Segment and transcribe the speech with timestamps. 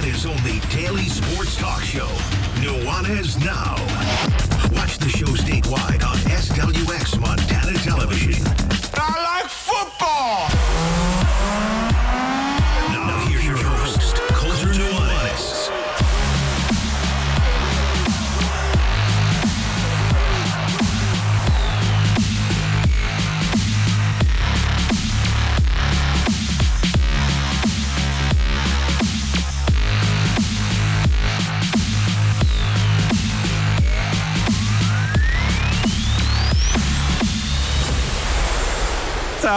[0.00, 2.08] Montana's only daily sports talk show,
[2.62, 3.74] Nuanez Now.
[4.74, 9.29] Watch the show statewide on SWX Montana Television.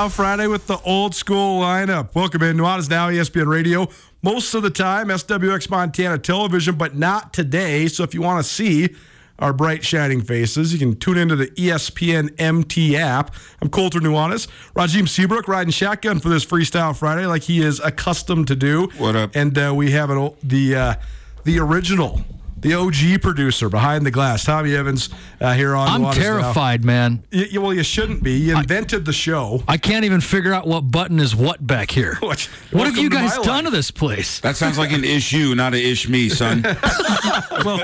[0.10, 2.14] Friday with the old school lineup.
[2.16, 2.58] Welcome in.
[2.58, 3.88] Nuanez Now, ESPN Radio.
[4.22, 7.88] Most of the time, SWX Montana Television, but not today.
[7.88, 8.96] So if you want to see
[9.40, 13.34] our bright, shining faces, you can tune into the ESPN MT app.
[13.62, 14.48] I'm Colter Nuanez.
[14.76, 18.90] Rajiem Seabrook riding shotgun for this Freestyle Friday like he is accustomed to do.
[18.98, 19.36] What up?
[19.36, 20.96] And uh, we have an, the, uh,
[21.44, 22.22] the original,
[22.64, 25.10] the OG producer behind the glass, Tommy Evans,
[25.40, 26.12] uh, here on I'm Nuanez Now.
[26.24, 27.24] terrified, man.
[27.32, 28.34] Y- y- well, you shouldn't be.
[28.40, 29.64] You invented the show.
[29.68, 32.18] I can't even figure out what button is what back here.
[32.22, 33.72] What- What have you guys my done life.
[33.72, 34.40] to this place?
[34.40, 36.64] That sounds like an issue, not an ish me, son.
[37.66, 37.82] well,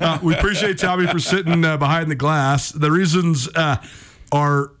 [0.00, 2.70] uh, we appreciate Tommy for sitting uh, behind the glass.
[2.70, 3.76] The reasons uh,
[4.32, 4.72] are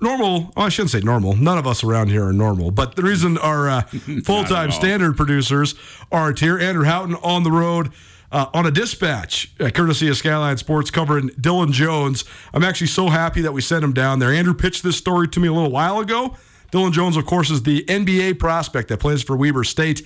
[0.00, 0.52] normal.
[0.56, 1.34] Well, I shouldn't say normal.
[1.36, 2.70] None of us around here are normal.
[2.70, 3.82] But the reason our uh,
[4.24, 5.74] full time standard producers
[6.12, 7.90] are here Andrew Houghton on the road.
[8.34, 12.24] Uh, on a dispatch, uh, courtesy of Skyline Sports, covering Dillon Jones.
[12.52, 14.32] I'm actually so happy that we sent him down there.
[14.32, 16.36] Andrew pitched this story to me a little while ago.
[16.72, 20.02] Dillon Jones, of course, is the NBA prospect that plays for Weber State.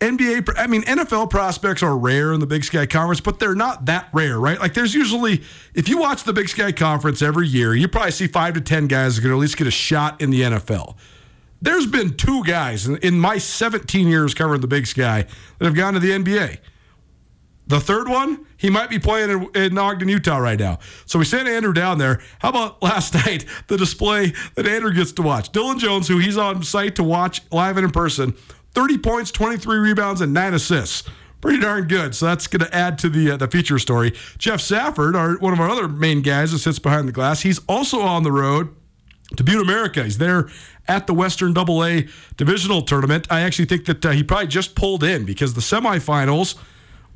[0.00, 3.84] NBA, I mean, NFL prospects are rare in the Big Sky Conference, but they're not
[3.84, 4.58] that rare, right?
[4.58, 5.42] Like, there's usually,
[5.74, 8.86] if you watch the Big Sky Conference every year, you probably see five to 10
[8.86, 10.96] guys that can at least get a shot in the NFL.
[11.60, 15.26] There's been two guys in my 17 years covering the Big Sky
[15.58, 16.60] that have gone to the NBA.
[17.66, 20.78] The third one, he might be playing in, in Ogden, Utah right now.
[21.04, 22.20] So we sent Andrew down there.
[22.38, 25.50] How about last night, the display that Andrew gets to watch?
[25.50, 28.32] Dillon Jones, who he's on site to watch live and in person,
[28.74, 31.08] 30 points, 23 rebounds, and nine assists.
[31.40, 32.14] Pretty darn good.
[32.14, 34.14] So that's going to add to the uh, the feature story.
[34.38, 37.60] Jeff Safford, our, one of our other main guys that sits behind the glass, he's
[37.68, 38.74] also on the road
[39.36, 40.02] to Butte America.
[40.02, 40.48] He's there
[40.88, 43.26] at the Western Double A divisional tournament.
[43.30, 46.56] I actually think that uh, he probably just pulled in because the semifinals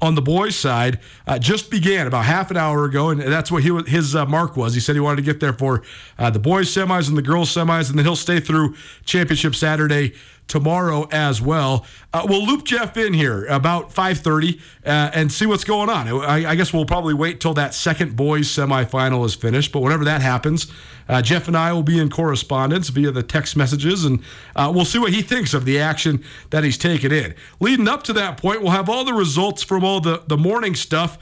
[0.02, 3.62] on the boys' side uh, just began about half an hour ago, and that's what
[3.62, 4.74] he his uh, mark was.
[4.74, 5.82] He said he wanted to get there for
[6.18, 8.74] uh, the boys' semis and the girls' semis, and then he'll stay through
[9.04, 10.14] championship Saturday
[10.50, 11.86] tomorrow as well.
[12.12, 16.08] Uh, we'll loop Jeff in here about 5:30 uh, and see what's going on.
[16.08, 20.04] I, I guess we'll probably wait till that second boys semifinal is finished, but whenever
[20.04, 20.66] that happens,
[21.08, 24.22] uh, Jeff and I will be in correspondence via the text messages, and
[24.54, 27.34] uh, we'll see what he thinks of the action that he's taken in.
[27.60, 30.74] Leading up to that point, we'll have all the results from all the the morning
[30.74, 31.16] stuff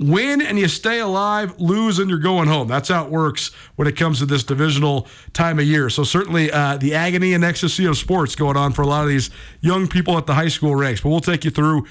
[0.00, 2.66] win and you stay alive, lose and you're going home.
[2.66, 5.90] That's how it works when it comes to this divisional time of year.
[5.90, 9.08] So certainly uh, the agony and ecstasy of sports going on for a lot of
[9.08, 9.30] these
[9.60, 11.02] young people at the high school ranks.
[11.02, 11.86] But we'll take you through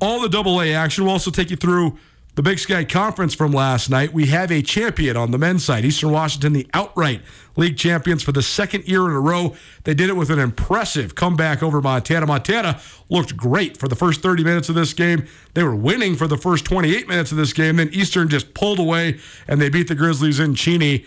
[0.00, 1.04] all the double A action.
[1.04, 1.98] We'll also take you through
[2.34, 5.84] the Big Sky Conference from last night, we have a champion on the men's side.
[5.84, 7.20] Eastern Washington, the outright
[7.56, 9.54] league champions for the second year in a row.
[9.84, 12.24] They did it with an impressive comeback over Montana.
[12.24, 12.80] Montana
[13.10, 15.26] looked great for the first 30 minutes of this game.
[15.52, 17.76] They were winning for the first 28 minutes of this game.
[17.76, 21.04] Then Eastern just pulled away and they beat the Grizzlies in Cheney.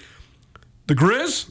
[0.85, 1.49] The Grizz,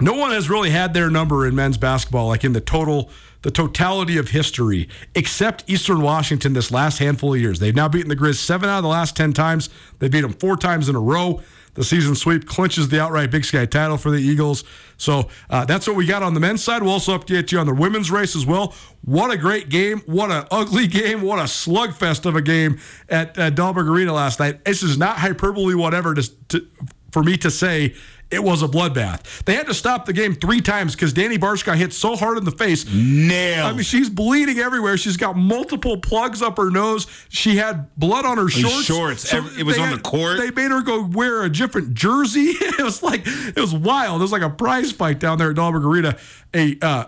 [0.00, 3.10] no one has really had their number in men's basketball, like in the total,
[3.42, 7.58] the totality of history, except Eastern Washington this last handful of years.
[7.58, 9.68] They've now beaten the Grizz seven out of the last 10 times.
[9.98, 11.42] They beat them four times in a row.
[11.78, 14.64] The season sweep clinches the outright Big Sky title for the Eagles.
[14.96, 16.82] So uh, that's what we got on the men's side.
[16.82, 18.74] We'll also update you on the women's race as well.
[19.04, 20.00] What a great game.
[20.06, 21.22] What an ugly game.
[21.22, 24.64] What a slugfest of a game at uh, Dahlberg Arena last night.
[24.64, 26.66] This is not hyperbole, whatever, to, to,
[27.12, 27.94] for me to say
[28.30, 29.44] it was a bloodbath.
[29.44, 32.36] They had to stop the game three times because Dani Bartsch got hit so hard
[32.36, 32.84] in the face.
[32.90, 33.66] Nailed.
[33.66, 34.96] I mean, she's bleeding everywhere.
[34.98, 37.06] She's got multiple plugs up her nose.
[37.28, 38.84] She had blood on her shorts.
[38.84, 39.32] shorts.
[39.32, 40.38] It was on the court.
[40.38, 42.40] They made her go wear a different jersey.
[42.50, 44.20] it was like it was wild.
[44.20, 46.16] It was like a prize fight down there at Dahlberg Arena.
[46.54, 47.04] A uh,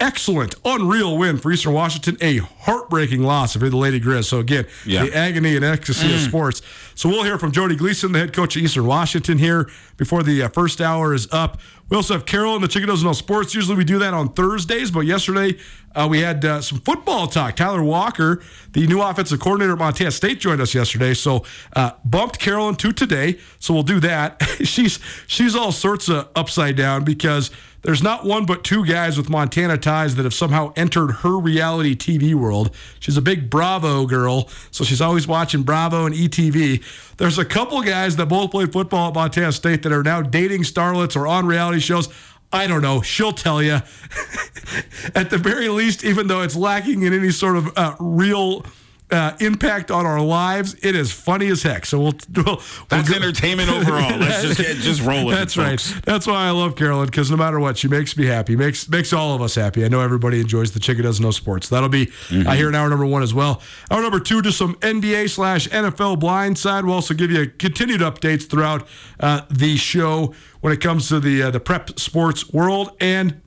[0.00, 2.16] excellent, unreal win for Eastern Washington.
[2.20, 4.24] A heartbreaking loss for the Lady Grizz.
[4.26, 5.04] So again, Yeah.
[5.04, 6.62] the agony and ecstasy of sports.
[6.94, 10.42] So we'll hear from Jodie Gleason, the head coach of Eastern Washington, here before the
[10.44, 11.60] uh, first hour is up.
[11.88, 13.54] We also have Carolyn the Chicken Doesn't Know Sports.
[13.54, 15.56] Usually we do that on Thursdays, but yesterday
[15.94, 17.56] uh, we had uh, some football talk.
[17.56, 18.42] Tyler Walker,
[18.72, 21.14] the new offensive coordinator at Montana State, joined us yesterday.
[21.14, 21.44] So
[21.74, 23.38] uh, bumped Carolyn to today.
[23.58, 24.42] So we'll do that.
[24.64, 27.50] she's she's all sorts of upside down because
[27.82, 31.94] there's not one but two guys with Montana ties that have somehow entered her reality
[31.94, 32.74] TV world.
[33.00, 36.82] She's a big Bravo girl, so she's always watching Bravo and ETV.
[37.16, 40.62] There's a couple guys that both played football at Montana State that are now dating
[40.62, 42.08] starlets or on reality shows.
[42.52, 43.02] I don't know.
[43.02, 43.72] She'll tell you.
[45.14, 48.64] at the very least, even though it's lacking in any sort of uh, real
[49.10, 51.86] uh, impact on our lives, it is funny as heck.
[51.86, 52.14] So we'll.
[52.34, 54.18] we'll That's we'll entertainment overall.
[54.18, 55.80] Let's just get, just roll with That's it, right.
[55.80, 56.00] folks.
[56.04, 58.54] That's why I love Carolyn because no matter what, she makes me happy.
[58.56, 59.84] makes makes all of us happy.
[59.84, 61.68] I know everybody enjoys the chicken doesn't know sports.
[61.68, 62.10] That'll be
[62.46, 63.62] I hear in hour number one as well.
[63.90, 66.84] Hour number two, just some NBA slash NFL blind side.
[66.84, 68.86] We'll also give you continued updates throughout
[69.20, 73.40] uh, the show when it comes to the uh, the prep sports world, and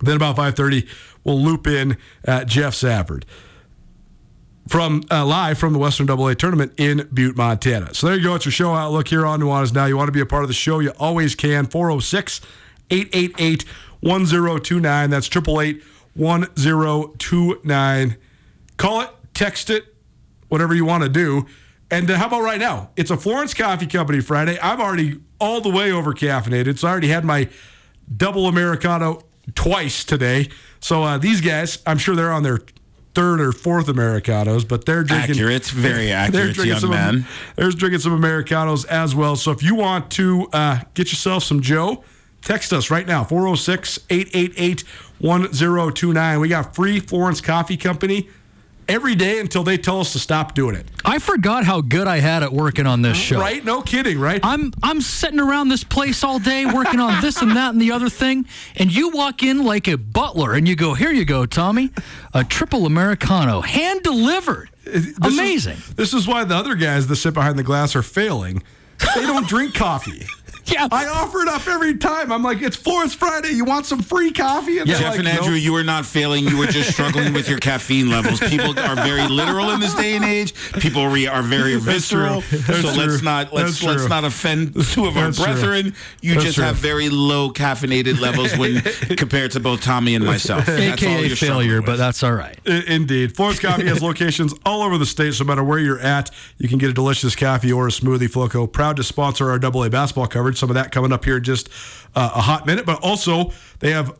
[0.00, 0.86] then about five thirty,
[1.24, 1.96] we'll loop in
[2.26, 3.24] uh, Jeff Safford
[4.68, 7.94] from uh, live from the Western AA tournament in Butte, Montana.
[7.94, 8.34] So there you go.
[8.34, 9.86] It's your show outlook here on Nuanez Now.
[9.86, 11.66] You want to be a part of the show, you always can.
[11.66, 12.40] 406
[12.90, 13.64] 888
[14.00, 15.10] 1029.
[15.10, 15.82] That's 888
[16.14, 18.16] 1029.
[18.76, 19.94] Call it, text it,
[20.48, 21.46] whatever you want to do.
[21.90, 22.90] And uh, how about right now?
[22.96, 24.58] It's a Florence Coffee Company Friday.
[24.62, 27.48] I'm already all the way over caffeinated, so I already had my
[28.16, 29.22] double Americano
[29.54, 30.48] twice today.
[30.80, 32.60] So uh, these guys, I'm sure they're on their
[33.14, 35.32] third or fourth Americanos, but they're drinking.
[35.32, 37.26] Accurate, very they're accurate, drinking young some, man.
[37.56, 39.36] They're drinking some Americanos as well.
[39.36, 42.04] So if you want to uh, get yourself some Joe,
[42.42, 44.84] text us right now 406 888
[45.18, 46.40] 1029.
[46.40, 48.28] We got free Florence Coffee Company
[48.88, 50.86] every day until they tell us to stop doing it.
[51.04, 53.40] I forgot how good I had at working on this show.
[53.40, 53.64] Right?
[53.64, 54.40] No kidding, right?
[54.42, 57.92] I'm I'm sitting around this place all day working on this and that and the
[57.92, 58.46] other thing,
[58.76, 61.90] and you walk in like a butler and you go, "Here you go, Tommy,
[62.34, 65.76] a triple americano, hand delivered." Uh, this is- Amazing.
[65.96, 68.62] this is why the other guys that sit behind the glass are failing.
[69.16, 70.26] They don't drink coffee.
[70.66, 70.88] Yeah.
[70.90, 72.30] I offer it up every time.
[72.32, 73.50] I'm like, it's Florence Friday.
[73.50, 74.78] You want some free coffee?
[74.78, 76.46] And they're Jeff like, and Andrew, "Nope." you were not failing.
[76.46, 78.40] You were just struggling with your caffeine levels.
[78.40, 80.54] People are very literal in this day and age.
[80.80, 82.40] People re- are very That's true.
[82.40, 82.40] visceral.
[82.66, 83.24] That's so let's true.
[83.24, 84.08] not let's That's let's true.
[84.08, 85.46] not offend two of our That's true.
[85.46, 85.94] brethren.
[86.20, 86.64] You That's just true.
[86.64, 88.80] have very low caffeinated levels when
[89.16, 90.66] compared to both Tommy and myself.
[90.66, 92.56] That's all AKA failure, but that's all right.
[92.66, 93.34] I- Indeed.
[93.36, 96.68] Florence Coffee has locations all over the state, so no matter where you're at, you
[96.68, 98.28] can get a delicious coffee or a smoothie.
[98.28, 100.51] Floco, proud to sponsor our AA basketball coverage.
[100.54, 101.68] Some of that coming up here in just
[102.14, 102.86] uh, a hot minute.
[102.86, 104.16] But also, they have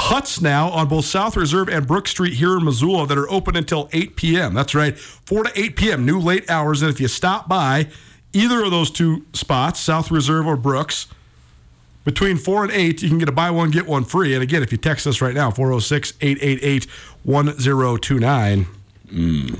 [0.00, 3.56] huts now on both South Reserve and Brooks Street here in Missoula that are open
[3.56, 4.54] until 8 p.m.
[4.54, 6.82] That's right, 4 to 8 p.m., new late hours.
[6.82, 7.88] And if you stop by
[8.32, 11.06] either of those two spots, South Reserve or Brooks,
[12.04, 14.34] between 4 and 8, you can get a buy one, get one free.
[14.34, 16.86] And again, if you text us right now, 406 888
[17.24, 18.66] 1029,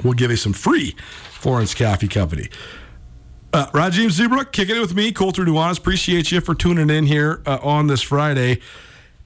[0.02, 0.97] we'll give you some free
[1.33, 2.49] Florence Coffee Company.
[3.52, 5.78] Uh, Rajiem Seabrook kicking it with me, Colter Nuanez.
[5.78, 8.61] Appreciate you for tuning in here uh, on this Friday.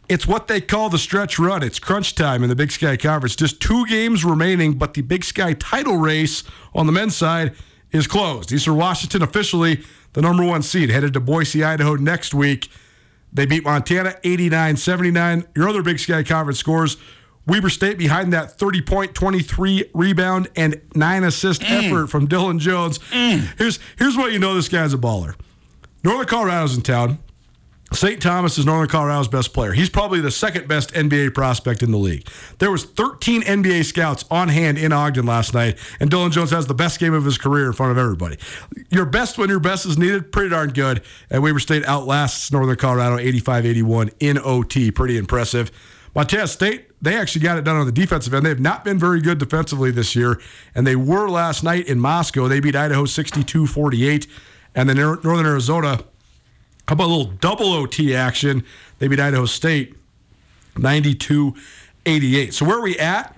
[0.08, 1.62] It's what they call the stretch run.
[1.62, 3.36] It's crunch time in the Big Sky Conference.
[3.36, 6.42] Just two games remaining, but the Big Sky title race
[6.74, 7.54] on the men's side
[7.92, 8.50] is closed.
[8.50, 12.70] Eastern Washington officially the number one seed, headed to Boise, Idaho next week.
[13.30, 15.44] They beat Montana 89 79.
[15.54, 16.96] Your other Big Sky Conference scores
[17.46, 21.84] Weber State behind that 30 point, 23 rebound, and nine assist mm.
[21.84, 22.98] effort from Dillon Jones.
[23.10, 23.58] Mm.
[23.58, 25.34] Here's here's what you know this guy's a baller.
[26.02, 27.18] Northern Colorado's in town.
[27.92, 28.20] St.
[28.20, 29.72] Thomas is Northern Colorado's best player.
[29.72, 32.26] He's probably the second best NBA prospect in the league.
[32.58, 36.66] There was 13 NBA scouts on hand in Ogden last night, and Dillon Jones has
[36.66, 38.36] the best game of his career in front of everybody.
[38.90, 41.02] Your best when your best is needed, pretty darn good.
[41.30, 44.90] And Weber State outlasts Northern Colorado 85-81 in OT.
[44.90, 45.70] Pretty impressive.
[46.14, 48.44] Montana State, they actually got it done on the defensive end.
[48.44, 50.40] They have not been very good defensively this year,
[50.74, 52.48] and they were last night in Moscow.
[52.48, 54.26] They beat Idaho 62-48,
[54.74, 56.00] and then Northern Arizona
[56.88, 58.62] how about a little double OT action?
[58.98, 59.96] They beat Idaho State
[60.76, 61.54] 92
[62.06, 62.52] 88.
[62.52, 63.36] So, where are we at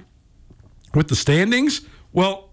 [0.94, 1.82] with the standings?
[2.12, 2.50] Well,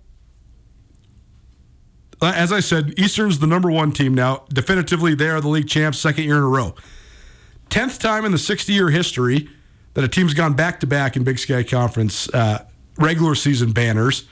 [2.22, 4.46] uh, as I said, Eastern's the number one team now.
[4.50, 6.76] Definitively, they are the league champs, second year in a row.
[7.70, 9.50] Tenth time in the 60 year history
[9.94, 12.66] that a team's gone back to back in Big Sky Conference uh,
[12.98, 14.26] regular season banners.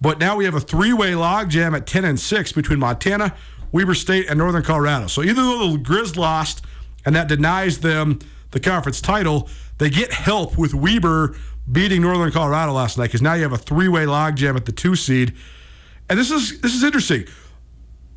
[0.00, 3.34] But now we have a three way logjam at 10 and 6 between Montana,
[3.72, 5.06] Weber State, and Northern Colorado.
[5.08, 6.64] So either though the Grizz lost
[7.04, 8.18] and that denies them
[8.52, 9.48] the conference title,
[9.78, 11.36] they get help with Weber
[11.70, 14.96] beating Northern Colorado last night because now you have a three-way logjam at the two
[14.96, 15.34] seed.
[16.08, 17.26] And this is this is interesting.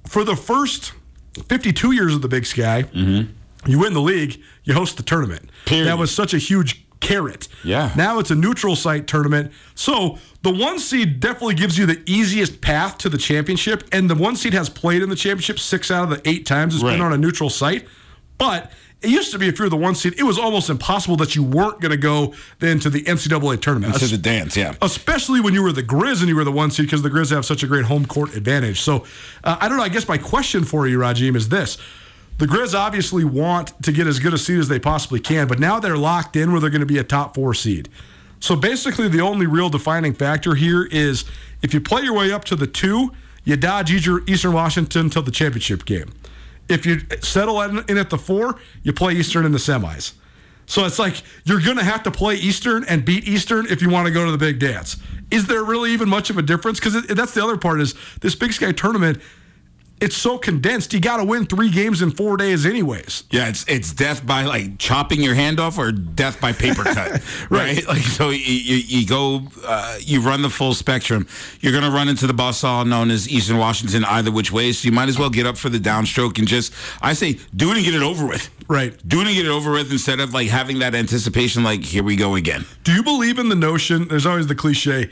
[0.07, 0.93] For the first
[1.47, 2.83] 52 years of the Big Sky,
[3.65, 5.49] you win the league, you host the tournament.
[5.65, 5.87] Period.
[5.87, 7.47] That was such a huge carrot.
[7.63, 7.91] Yeah.
[7.97, 9.51] Now it's a neutral site tournament.
[9.75, 13.83] So the one seed definitely gives you the easiest path to the championship.
[13.91, 16.75] And the one seed has played in the championship six out of the eight times
[16.75, 16.91] it's Right.
[16.91, 17.87] been on a neutral site.
[18.37, 21.35] But it used to be if you're the one seed, it was almost impossible that
[21.35, 23.95] you weren't going to go then to the NCAA tournament.
[23.95, 24.73] To the dance, yeah.
[24.81, 27.31] Especially when you were the Grizz and you were the one seed because the Grizz
[27.31, 28.79] have such a great home court advantage.
[28.79, 29.03] So
[29.43, 29.83] uh, I don't know.
[29.83, 31.77] I guess my question for you, Rajiem, is this.
[32.37, 35.59] The Grizz obviously want to get as good a seed as they possibly can, but
[35.59, 37.89] now they're locked in where they're going to be a top four seed.
[38.39, 41.25] So basically, the only real defining factor here is
[41.61, 43.13] if you play your way up to the two,
[43.45, 46.11] you dodge Easter- Eastern Washington till the championship game.
[46.67, 50.13] If you settle in at the four, you play Eastern in the semis.
[50.65, 53.89] So it's like you're going to have to play Eastern and beat Eastern if you
[53.89, 54.97] want to go to the big dance.
[55.29, 56.79] Is there really even much of a difference?
[56.79, 59.21] Because that's the other part is this Big Sky tournament.
[60.01, 60.93] It's so condensed.
[60.93, 63.23] You got to win three games in four days, anyways.
[63.31, 67.21] Yeah, it's it's death by like chopping your hand off or death by paper cut,
[67.49, 67.81] right.
[67.93, 71.27] Like so, you, you, you go, uh, you run the full spectrum.
[71.61, 74.71] You're going to run into the buzzsaw known as Eastern Washington either which way.
[74.71, 77.71] So you might as well get up for the downstroke and just, I say, do
[77.71, 78.49] it and get it over with.
[78.67, 78.95] Right.
[79.07, 81.63] Do it and get it over with instead of like having that anticipation.
[81.63, 82.65] Like here we go again.
[82.83, 84.07] Do you believe in the notion?
[84.07, 85.09] There's always the cliche.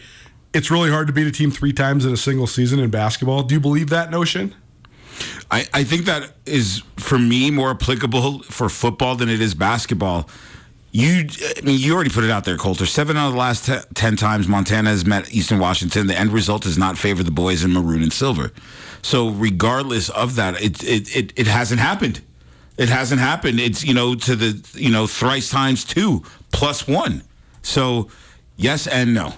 [0.54, 3.44] It's really hard to beat a team three times in a single season in basketball.
[3.44, 4.56] Do you believe that notion?
[5.50, 10.30] I, I think that is for me more applicable for football than it is basketball.
[10.94, 11.26] You,
[11.58, 12.86] I mean, you already put it out there, Colter.
[12.86, 16.08] Seven out of the last te- ten times Montana has met Eastern Washington.
[16.08, 18.52] The end result does not favor the boys in maroon and silver.
[19.02, 22.22] So, regardless of that, it it it, it hasn't happened.
[22.78, 23.60] It hasn't happened.
[23.60, 27.24] It's you know to the you know thrice times two plus one.
[27.62, 28.10] So,
[28.58, 29.34] yes and no.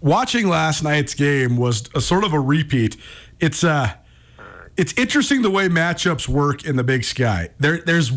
[0.00, 2.96] watching last night's game was a sort of a repeat.
[3.40, 3.94] It's uh
[4.76, 7.50] it's interesting the way matchups work in the Big Sky.
[7.58, 8.12] There there's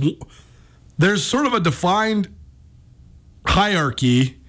[0.98, 2.34] there's sort of a defined
[3.46, 4.40] hierarchy.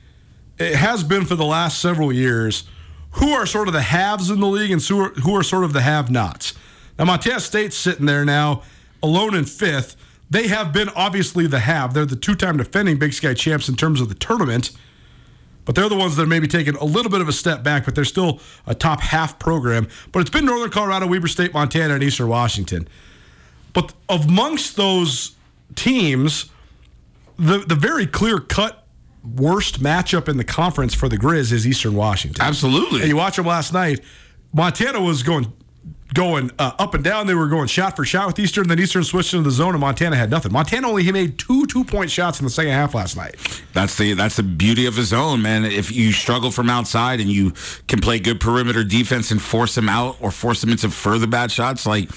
[0.58, 2.64] It has been for the last several years.
[3.12, 5.64] Who are sort of the haves in the league and who are, who are sort
[5.64, 6.52] of the have-nots?
[6.98, 8.62] Now Montana State's sitting there now
[9.02, 9.96] alone in fifth.
[10.28, 11.94] They have been obviously the have.
[11.94, 14.70] They're the two-time defending Big Sky champs in terms of the tournament
[15.66, 17.84] but they're the ones that are maybe taking a little bit of a step back,
[17.84, 19.88] but they're still a top half program.
[20.12, 22.88] But it's been Northern Colorado, Weber State, Montana, and Eastern Washington.
[23.74, 25.32] But amongst those
[25.74, 26.46] teams,
[27.36, 28.86] the the very clear cut
[29.34, 32.42] worst matchup in the conference for the Grizz is Eastern Washington.
[32.42, 33.00] Absolutely.
[33.00, 34.00] And you watch them last night.
[34.54, 35.52] Montana was going
[36.14, 37.26] going uh, up and down.
[37.26, 38.68] They were going shot for shot with Eastern.
[38.68, 40.52] Then Eastern switched into the zone, and Montana had nothing.
[40.52, 43.36] Montana only he made two two point shots in the second half last night.
[43.72, 45.64] That's the that's the beauty of his zone, man.
[45.64, 47.52] If you struggle from outside and you
[47.88, 51.50] can play good perimeter defense and force them out or force them into further bad
[51.50, 52.10] shots, like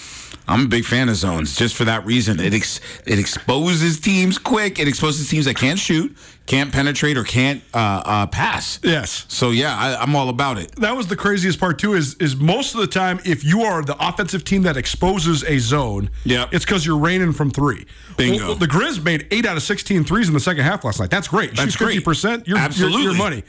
[0.47, 2.39] I'm a big fan of zones just for that reason.
[2.39, 4.79] It ex, it exposes teams quick.
[4.79, 6.15] It exposes teams that can't shoot,
[6.47, 8.79] can't penetrate, or can't uh, uh, pass.
[8.83, 9.25] Yes.
[9.29, 10.75] So yeah, I, I'm all about it.
[10.77, 11.93] that was the craziest part too.
[11.93, 15.59] Is is most of the time, if you are the offensive team that exposes a
[15.59, 17.85] zone, yeah, it's because you're raining from three.
[18.17, 18.47] Bingo.
[18.47, 21.09] Well, the Grizz made eight out of 16 threes in the second half last night.
[21.09, 21.55] That's great.
[21.55, 21.89] That's great.
[21.93, 22.47] fifty percent.
[22.47, 23.03] You're Absolutely.
[23.03, 23.43] You're, you're money.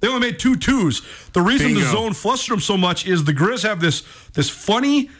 [0.00, 1.02] They only made two twos.
[1.34, 4.02] The reason the zone flustered them so much is the Grizz have this
[4.32, 5.10] this funny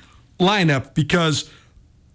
[0.40, 1.48] lineup because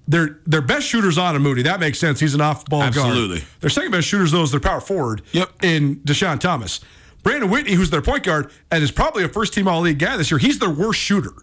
[0.07, 1.63] their their best shooter's Aanen Moody.
[1.63, 2.19] That makes sense.
[2.19, 2.95] He's an off ball guard.
[2.97, 3.43] Absolutely.
[3.61, 5.21] Their second best shooters, though, is their power forward.
[5.31, 5.63] Yep.
[5.63, 6.81] In Dischon Thomas.
[7.23, 10.15] Brandon Whitney, who's their point guard and is probably a first team all league guy
[10.15, 11.33] this year, he's their worst shooter.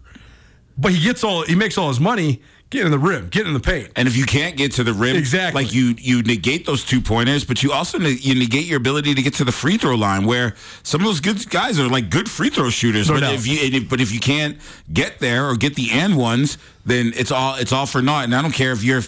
[0.77, 2.41] But he gets all he makes all his money
[2.73, 3.89] getting in the rim, get in the paint.
[3.95, 5.63] And if you can't get to the rim, Exactly.
[5.63, 9.13] like you you negate those two pointers, but you also ne- you negate your ability
[9.15, 12.09] to get to the free throw line, where some of those good guys are like
[12.09, 13.07] good free throw shooters.
[13.07, 13.33] No but doubt.
[13.35, 14.57] if you and if, but if you can't
[14.91, 18.25] get there or get the and ones, then it's all it's all for naught.
[18.25, 19.03] And I don't care if you're.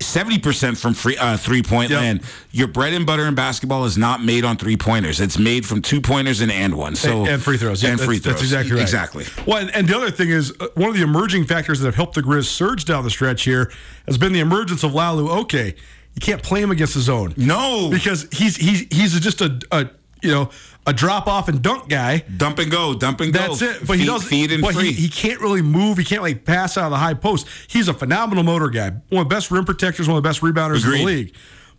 [0.00, 2.00] Seventy percent from free uh, three point Yep.
[2.00, 2.20] land.
[2.52, 5.20] Your bread and butter in basketball is not made on three pointers.
[5.20, 6.94] It's made from two pointers and and one.
[6.94, 7.82] So and, and free throws.
[7.82, 8.34] Yeah, and free throws.
[8.34, 8.82] That's exactly right.
[8.82, 9.24] Exactly.
[9.44, 11.94] Well, and, and the other thing is uh, one of the emerging factors that have
[11.96, 13.72] helped the Grizz surge down the stretch here
[14.06, 15.28] has been the emergence of Lalu.
[15.40, 15.74] Okay,
[16.14, 17.34] you can't play him against his own.
[17.36, 17.90] No.
[17.90, 19.90] because he's he's he's just a, a
[20.22, 20.50] you know
[20.86, 22.18] a drop off and dunk guy.
[22.36, 23.38] Dump and go, dump and go.
[23.40, 23.86] That's it.
[23.86, 24.24] But he Feed- does.
[24.24, 24.92] feed and but free.
[24.92, 25.98] He, he can't really move.
[25.98, 27.46] He can't like pass out of the high post.
[27.68, 28.90] He's a phenomenal motor guy.
[29.10, 30.08] One of the best rim protectors.
[30.08, 31.34] One of the best rebounders in the league.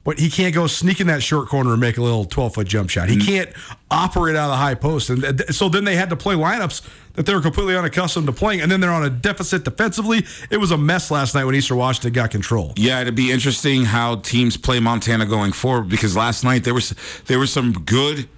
[0.05, 2.67] But he can't go sneak in that short corner and make a little twelve foot
[2.67, 3.09] jump shot.
[3.09, 3.25] He Mm.
[3.25, 3.49] can't
[3.91, 5.09] operate out of the high post.
[5.09, 6.81] And th- so then they had to play lineups
[7.19, 8.61] that they were completely unaccustomed to playing.
[8.61, 10.25] And then they're on a deficit defensively.
[10.49, 12.71] It was a mess last night when Eastern Washington got control.
[12.77, 16.95] Yeah, it'd be interesting how teams play Montana going forward because last night there was
[17.25, 18.29] there was some good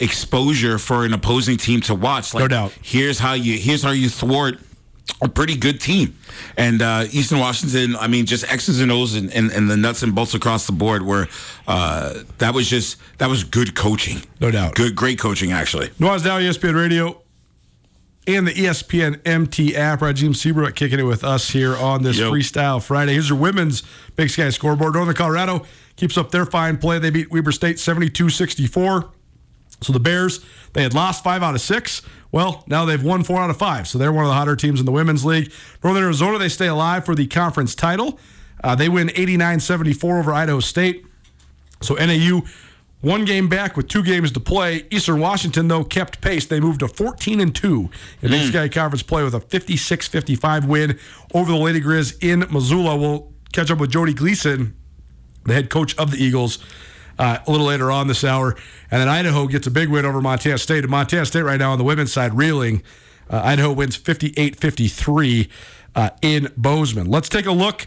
[0.00, 2.32] exposure for an opposing team to watch.
[2.32, 2.72] Like, No doubt.
[2.80, 4.54] Here's how you here's how you thwart
[5.20, 6.16] a pretty good team.
[6.56, 10.02] And uh, Eastern Washington, I mean, just X's and O's and, and, and the nuts
[10.02, 11.28] and bolts across the board were
[11.68, 14.22] uh, that was just that was good coaching.
[14.40, 14.74] No doubt.
[14.74, 15.88] Good great coaching actually.
[15.98, 17.21] Nuanez Now ESPN Radio
[18.26, 20.00] and the ESPN MT app.
[20.00, 22.30] Rajiem Seabrook kicking it with us here on this Yo.
[22.30, 23.14] Freestyle Friday.
[23.14, 23.82] Here's your women's
[24.16, 24.94] Big Sky scoreboard.
[24.94, 26.98] Northern Colorado keeps up their fine play.
[26.98, 29.10] They beat Weber State 72 64.
[29.80, 32.02] So the Bears, they had lost five out of six.
[32.30, 33.88] Well, now they've won four out of five.
[33.88, 35.52] So they're one of the hotter teams in the women's league.
[35.82, 38.18] Northern Arizona, they stay alive for the conference title.
[38.62, 41.04] Uh, they win 89 74 over Idaho State.
[41.80, 42.42] So NAU
[43.02, 44.86] one game back with two games to play.
[44.90, 46.46] Eastern Washington though kept pace.
[46.46, 47.90] They moved to 14 and 2
[48.22, 50.98] in Big Sky Conference play with a 56-55 win
[51.34, 52.96] over the Lady Grizz in Missoula.
[52.96, 54.74] We'll catch up with Jodie Gleason,
[55.44, 56.58] the head coach of the Eagles,
[57.18, 58.56] uh, a little later on this hour.
[58.90, 60.84] And then Idaho gets a big win over Montana State.
[60.84, 62.82] And Montana State right now on the women's side reeling.
[63.28, 65.48] Uh, Idaho wins 58-53
[65.94, 67.08] uh, in Bozeman.
[67.08, 67.86] Let's take a look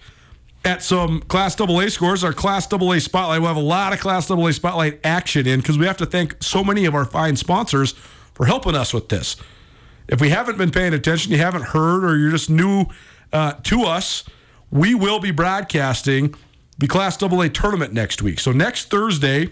[0.66, 2.24] at some Class AA scores.
[2.24, 3.42] Our Class AA spotlight.
[3.42, 6.42] We'll have a lot of Class AA spotlight action in because we have to thank
[6.42, 7.94] so many of our fine sponsors
[8.34, 9.36] for helping us with this.
[10.08, 12.86] If we haven't been paying attention, you haven't heard, or you're just new
[13.32, 14.24] uh, to us,
[14.70, 16.36] we will be broadcasting
[16.78, 18.40] the Class AA tournament next week.
[18.40, 19.52] So next Thursday,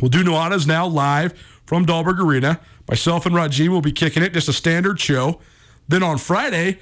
[0.00, 1.32] we'll do Nuanez now live
[1.66, 2.60] from Dahlberg Arena.
[2.88, 5.40] Myself and Raji will be kicking it, just a standard show.
[5.88, 6.78] Then on Friday,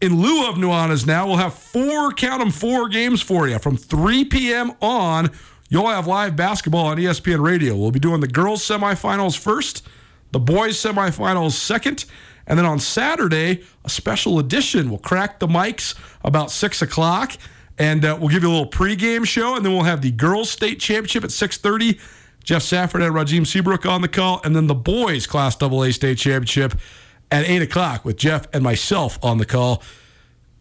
[0.00, 3.58] in lieu of Nuanez now, we'll have four, count them, four games for you.
[3.58, 4.72] From 3 p.m.
[4.82, 5.30] on,
[5.68, 7.76] you'll have live basketball on ESPN Radio.
[7.76, 9.86] We'll be doing the girls' semifinals first,
[10.32, 12.04] the boys' semifinals second,
[12.46, 14.90] and then on Saturday, a special edition.
[14.90, 17.32] We'll crack the mics about 6 o'clock,
[17.78, 20.50] and uh, we'll give you a little pregame show, and then we'll have the girls'
[20.50, 21.98] state championship at 6.30.
[22.44, 26.18] Jeff Safford and Rajiem Seabrook on the call, and then the boys' Class AA state
[26.18, 26.74] championship
[27.30, 29.82] at 8 o'clock with Jeff and myself on the call.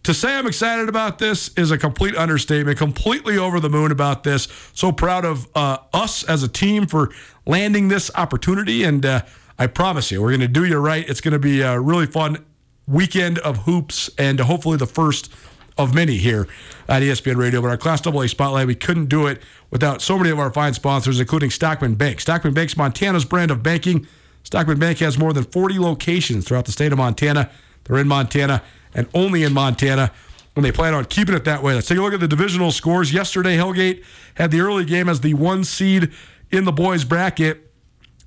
[0.04, 2.78] To say I'm excited about this is a complete understatement.
[2.78, 4.47] Completely over the moon about this.
[4.73, 7.12] So proud of uh, us as a team for
[7.47, 8.84] landing this opportunity.
[8.84, 9.23] And uh,
[9.58, 11.08] I promise you, we're going to do you right.
[11.10, 12.45] It's going to be a really fun
[12.88, 15.34] weekend of hoops and hopefully the first
[15.78, 16.47] of many here
[16.88, 17.62] at ESPN Radio.
[17.62, 20.73] But our Class AA Spotlight, we couldn't do it without so many of our fine
[20.73, 22.21] sponsors, including Stockman Bank.
[22.21, 24.08] Stockman Bank's Montana's brand of banking.
[24.45, 27.49] Stockman Bank has more than 40 locations throughout the state of Montana.
[27.84, 28.62] They're in Montana
[28.93, 30.12] and only in Montana.
[30.55, 31.73] And they plan on keeping it that way.
[31.73, 33.12] Let's take a look at the divisional scores.
[33.12, 34.03] Yesterday, Hellgate
[34.36, 36.12] had the early game as the one seed
[36.51, 37.73] in the boys' bracket.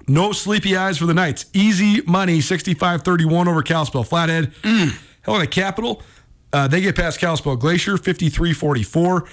[0.09, 1.47] No sleepy eyes for the Knights.
[1.55, 4.53] Easy money, 65 31 over Kalispell Flathead.
[5.23, 6.03] Helena Capital,
[6.53, 9.29] uh, they get past Kalispell Glacier, 53 44.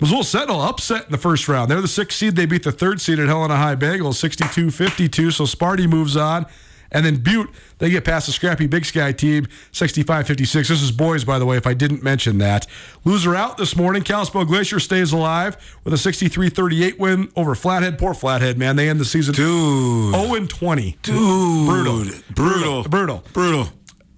[0.00, 1.70] Missoula Sentinel upset in the first round.
[1.70, 2.36] They're the sixth seed.
[2.36, 5.30] They beat the third seed at Helena High Bagel, 62 52.
[5.30, 6.46] So Sparty moves on.
[6.92, 10.68] And then Butte, they get past the scrappy Big Sky team, 65 56.
[10.68, 12.66] This is boys, by the way, if I didn't mention that.
[13.04, 14.02] Loser out this morning.
[14.02, 17.98] Kalispell Glacier stays alive with a 63 38 win over Flathead.
[17.98, 18.76] Poor Flathead, man.
[18.76, 20.14] They end the season Dude.
[20.14, 20.98] 0 and 20.
[21.02, 21.14] Dude.
[21.14, 22.04] Brutal.
[22.34, 22.82] Brutal.
[22.84, 23.24] Brutal.
[23.32, 23.68] Brutal.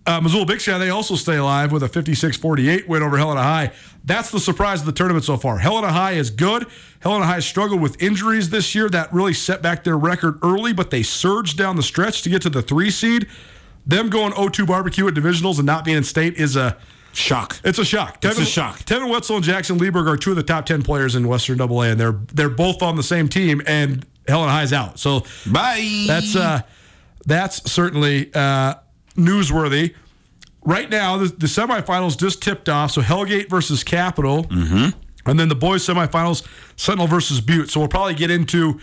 [0.04, 3.42] Uh, Missoula Big Sky, they also stay alive with a 56 48 win over Helena
[3.42, 3.72] High.
[4.04, 5.58] That's the surprise of the tournament so far.
[5.58, 6.66] Helena High is good.
[7.00, 8.88] Helena High struggled with injuries this year.
[8.88, 12.42] That really set back their record early, but they surged down the stretch to get
[12.42, 13.28] to the three seed.
[13.86, 16.76] Them going 0 2 barbecue at divisionals and not being in state is a
[17.12, 17.60] Shock.
[17.62, 18.24] It's a shock.
[18.24, 18.78] It's a shock.
[18.80, 21.82] Tevin Wetzel and Jackson Lieberg are two of the top ten players in Western Double
[21.82, 23.60] A, and they're they're both on the same team.
[23.66, 26.06] And Helena High's out, so Bye.
[26.06, 26.62] that's uh,
[27.26, 28.76] that's certainly uh,
[29.16, 29.94] newsworthy.
[30.64, 32.92] Right now, the, the semifinals just tipped off.
[32.92, 34.98] So Hellgate versus Capital, mm-hmm.
[35.28, 36.46] and then the boys semifinals,
[36.76, 37.70] Sentinel versus Butte.
[37.70, 38.80] So we'll probably get into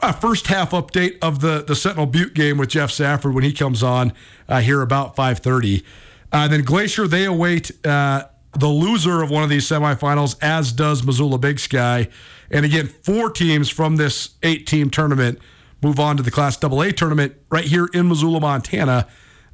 [0.00, 3.52] a first half update of the the Sentinel Butte game with Jeff Safford when he
[3.52, 4.12] comes on
[4.48, 5.84] uh, here about five thirty.
[6.32, 8.24] Uh, then Glacier they await uh,
[8.58, 12.08] the loser of one of these semifinals, as does Missoula Big Sky.
[12.50, 15.38] And again, four teams from this eight team tournament
[15.82, 19.06] move on to the Class AA tournament right here in Missoula, Montana,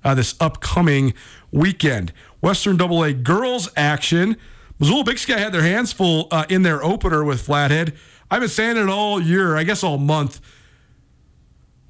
[0.05, 1.15] uh, this upcoming
[1.51, 2.13] weekend.
[2.41, 4.37] Western AA girls action.
[4.79, 7.95] Missoula Big Sky had their hands full uh, in their opener with Flathead.
[8.31, 10.41] I've been saying it all year, I guess all month.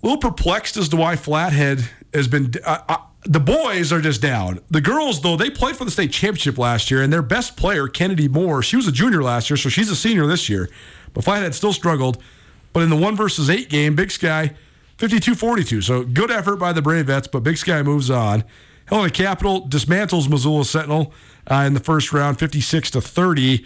[0.03, 2.53] A little perplexed as to why Flathead has been.
[2.65, 2.97] Uh, uh,
[3.27, 4.61] the boys are just down.
[4.69, 7.89] The girls, though, they played for the state championship last year, and their best player,
[7.89, 10.69] Kennedy Moore, she was a junior last year, so she's a senior this year.
[11.15, 12.23] But Flathead still struggled.
[12.75, 14.53] But in the one versus eight game, Big Sky
[14.99, 15.81] 52 42.
[15.83, 18.45] So good effort by the Bravettes, but Big Sky moves on.
[18.87, 21.13] Helena Capital dismantles Missoula Sentinel
[21.51, 23.65] uh, in the first round, 56 to 30.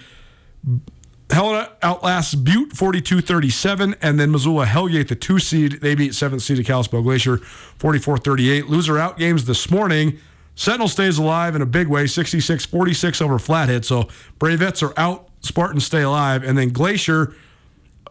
[1.31, 6.43] Helena outlasts Butte 42 37, and then Missoula Hellgate, the two seed, they beat seventh
[6.43, 8.67] seed of Kalispell Glacier 44 38.
[8.67, 10.19] Loser out games this morning.
[10.55, 13.85] Sentinel stays alive in a big way, 66 46 over Flathead.
[13.85, 14.05] So
[14.41, 17.35] Bravettes are out, Spartans stay alive, and then Glacier,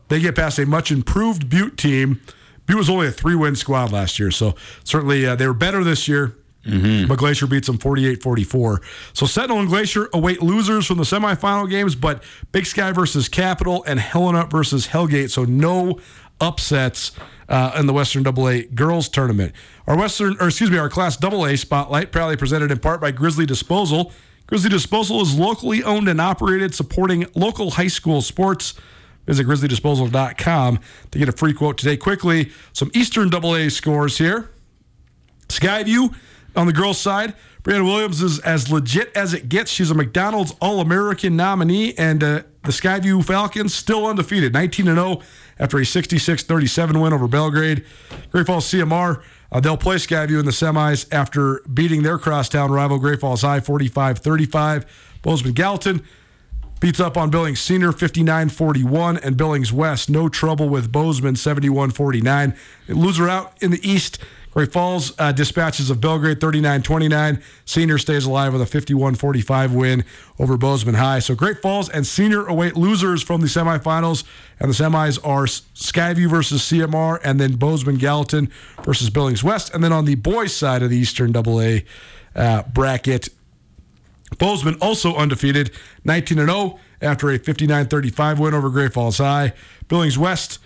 [0.09, 2.21] they get past a much improved Butte team.
[2.67, 4.53] Butte was only a three win squad last year, so
[4.83, 6.35] certainly uh, they were better this year.
[7.07, 8.81] But Glacier beats them 48 44.
[9.13, 13.85] So Sentinel and Glacier await losers from the semifinal games, but Big Sky versus Capital
[13.87, 15.29] and Helena versus Hellgate.
[15.31, 15.97] So no
[16.41, 17.13] upsets
[17.47, 19.53] uh, in the Western AA girls tournament.
[19.87, 23.45] Our Western, or excuse me, our Class AA spotlight, proudly presented in part by Grizzly
[23.45, 24.11] Disposal.
[24.45, 28.73] Grizzly Disposal is locally owned and operated, supporting local high school sports.
[29.27, 30.79] Visit grizzlydisposal.com
[31.11, 31.97] to get a free quote today.
[31.97, 34.49] Quickly, some Eastern AA scores here.
[35.49, 36.15] Skyview
[36.55, 37.35] on the girls' side.
[37.63, 39.69] Brianna Williams is as legit as it gets.
[39.69, 45.21] She's a McDonald's All American nominee, and uh, the Skyview Falcons still undefeated, 19 0
[45.59, 47.83] after a 66 37 win over Belgrade.
[48.31, 52.99] Great Falls CMR, uh, they'll play Skyview in the semis after beating their crosstown rival,
[52.99, 54.85] Great Falls High, 45 35.
[55.21, 56.03] Bozeman Gallatin
[56.79, 61.91] beats up on Billings Senior 59 41, and Billings West, no trouble with Bozeman 71
[61.91, 62.55] 49.
[62.87, 64.19] Loser out in the East.
[64.57, 67.43] Great Falls uh, dispatches of Belgrade 39 29.
[67.65, 70.03] Senior stays alive with a 51 45 win
[70.39, 71.19] over Bozeman High.
[71.19, 74.23] So Great Falls and Senior await losers from the semifinals.
[74.59, 78.51] And the semis are Skyview versus CMR and then Bozeman Gallatin
[78.83, 79.71] versus Billings West.
[79.75, 81.81] And then on the boys' side of the Eastern AA
[82.35, 83.29] uh, bracket,
[84.37, 85.71] Bozeman also undefeated,
[86.03, 89.53] 19 0 after a 59 35 win over Great Falls High.
[89.87, 90.59] Billings West,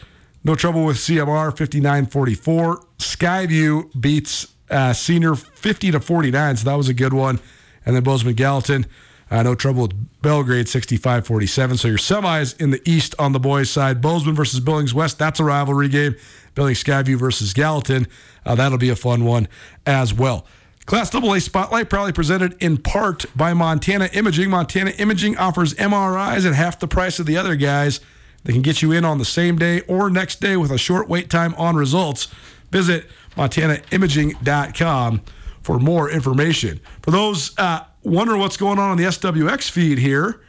[0.43, 2.83] no trouble with CMR, 59 44.
[2.97, 7.39] Skyview beats uh, Senior 50 to 49, so that was a good one.
[7.85, 8.85] And then Bozeman Gallatin,
[9.29, 11.77] uh, no trouble with Belgrade, 65 47.
[11.77, 14.01] So your semis in the East on the boys' side.
[14.01, 16.15] Bozeman versus Billings West, that's a rivalry game.
[16.55, 18.07] Billings Skyview versus Gallatin,
[18.45, 19.47] uh, that'll be a fun one
[19.85, 20.45] as well.
[20.85, 24.49] Class AA Spotlight proudly presented in part by Montana Imaging.
[24.49, 27.99] Montana Imaging offers MRIs at half the price of the other guys.
[28.43, 31.07] They can get you in on the same day or next day with a short
[31.07, 32.27] wait time on results.
[32.71, 33.05] Visit
[33.37, 35.21] montanaimaging.com
[35.61, 36.79] for more information.
[37.03, 40.41] For those uh, wondering what's going on on the SWX feed here,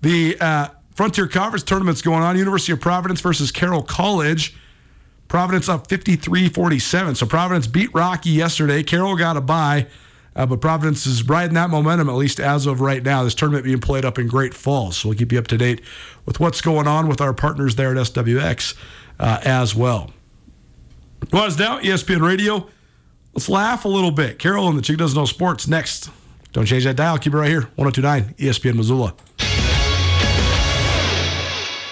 [0.00, 2.36] the uh, Frontier Conference tournament's going on.
[2.36, 4.56] University of Providence versus Carroll College.
[5.32, 7.14] Providence up 53 47.
[7.14, 8.82] So Providence beat Rocky yesterday.
[8.82, 9.86] Carroll got a bye,
[10.36, 13.24] uh, but Providence is riding that momentum, at least as of right now.
[13.24, 14.98] This tournament being played up in Great Falls.
[14.98, 15.80] So we'll keep you up to date
[16.26, 18.74] with what's going on with our partners there at SWX
[19.18, 20.10] uh, as well.
[21.32, 22.68] Well, it's now ESPN Radio.
[23.32, 24.38] Let's laugh a little bit.
[24.38, 26.10] Carolyn the Chick Doesn't Know Sports next.
[26.52, 27.16] Don't change that dial.
[27.16, 27.70] Keep it right here.
[27.76, 29.14] 1029 ESPN Missoula.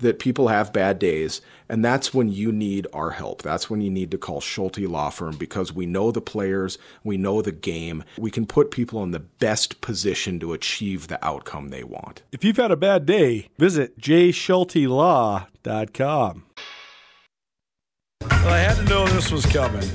[0.00, 3.42] that people have bad days, and that's when you need our help.
[3.42, 7.16] That's when you need to call Schulte Law Firm because we know the players, we
[7.16, 8.04] know the game.
[8.16, 12.22] We can put people in the best position to achieve the outcome they want.
[12.32, 16.44] If you've had a bad day, visit jschultelaw.com.
[18.20, 19.88] Well, I had to know this was coming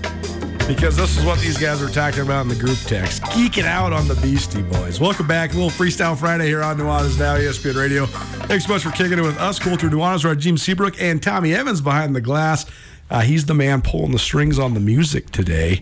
[0.68, 3.22] because this is what these guys were talking about in the group text.
[3.24, 5.00] Geeking out on the Beastie Boys.
[5.00, 5.52] Welcome back.
[5.52, 8.06] A little Freestyle Friday here on Nuanez Now, ESPN Radio.
[8.06, 9.60] Thanks so much for kicking it with us.
[9.60, 12.66] Colter Nuanez, Raheem Seabrook, and Tommy Evans behind the glass.
[13.10, 15.82] Uh, he's the man pulling the strings on the music today.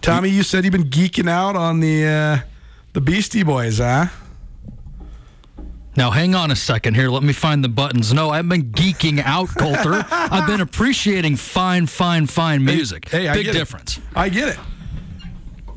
[0.00, 2.38] Tommy, you said you've been geeking out on the uh,
[2.92, 4.06] the Beastie Boys, huh?
[5.96, 7.08] Now, hang on a second here.
[7.08, 8.12] Let me find the buttons.
[8.12, 10.04] No, I've been geeking out, Colter.
[10.10, 13.08] I've been appreciating fine, fine, fine music.
[13.08, 13.58] Hey, I Big get it.
[13.58, 14.00] difference.
[14.14, 14.58] I get it.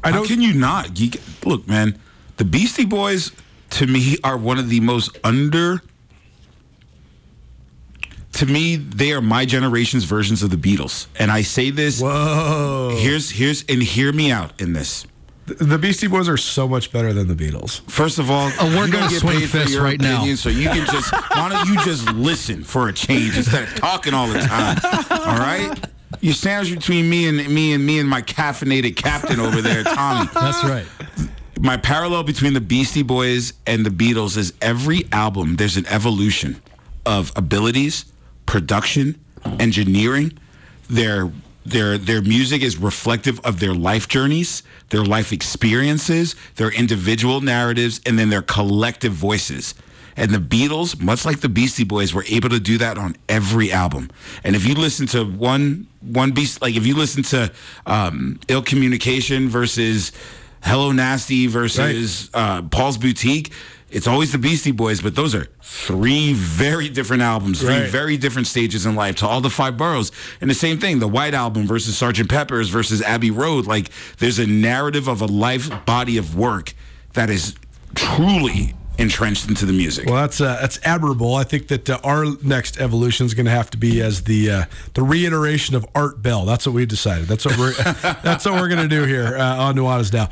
[0.03, 0.27] I How don't.
[0.27, 1.21] can you not geek?
[1.45, 1.99] Look, man,
[2.37, 3.31] the Beastie Boys
[3.71, 5.81] to me are one of the most under.
[8.33, 11.99] To me, they are my generation's versions of the Beatles, and I say this.
[11.99, 12.95] Whoa.
[12.99, 15.05] Here's here's and hear me out in this.
[15.47, 17.79] The Beastie Boys are so much better than the Beatles.
[17.89, 20.15] First of all, Oh, we're gonna get swing paid for your right now.
[20.17, 23.73] opinion, so you can just why don't you just listen for a change instead of
[23.75, 24.77] talking all the time?
[25.09, 25.73] All right,
[26.19, 30.29] you sandwich between me and me and me and my caffeinated captain over there, Tommy.
[30.33, 30.85] That's right.
[31.61, 36.61] My parallel between the Beastie Boys and the Beatles is every album there's an evolution
[37.05, 38.05] of abilities,
[38.45, 39.17] production,
[39.59, 40.37] engineering.
[40.89, 41.31] Their
[41.69, 47.99] their their music is reflective of their life journeys, their life experiences, their individual narratives,
[48.05, 49.73] and then their collective voices.
[50.15, 53.71] And the Beatles, much like the Beastie Boys, were able to do that on every
[53.71, 54.09] album.
[54.43, 57.51] And if you listen to one one beast, like if you listen to
[57.85, 60.11] um, Ill Communication versus
[60.63, 63.51] Hello Nasty versus uh, Paul's Boutique,
[63.89, 67.89] it's always the Beastie Boys, but those are three very different albums, three Right.
[67.89, 70.11] very different stages in life to all the five boroughs.
[70.41, 72.27] And the same thing, the White Album versus Sgt.
[72.29, 73.65] Pepper's versus Abbey Road.
[73.65, 76.73] Like there's a narrative of a life body of work
[77.13, 77.55] that is
[77.95, 80.07] truly entrenched into the music.
[80.07, 81.35] Well, that's uh, that's admirable.
[81.35, 84.49] I think that uh, our next evolution is going to have to be as the
[84.51, 84.63] uh,
[84.95, 86.45] the reiteration of Art Bell.
[86.45, 87.27] That's what we've decided.
[87.27, 87.73] That's what we're
[88.23, 90.29] that's what we're going to do here uh, on Nuanez now.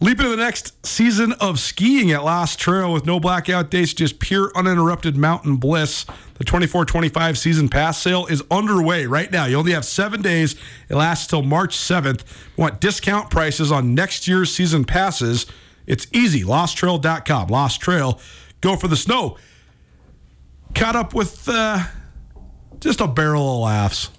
[0.00, 4.20] Leap into the next season of skiing at Lost Trail with no blackout dates, just
[4.20, 6.06] pure uninterrupted mountain bliss.
[6.34, 9.46] The 24-25 season pass sale is underway right now.
[9.46, 10.54] You only have seven days.
[10.88, 12.22] It lasts till March 7th.
[12.56, 15.46] Want discount prices on next year's season passes?
[15.84, 16.44] It's easy.
[16.44, 17.48] LostTrail.com.
[17.48, 18.20] Lost Trail.
[18.60, 19.36] Go for the snow.
[20.76, 21.80] Caught up with uh,
[22.78, 24.10] just a barrel of laughs.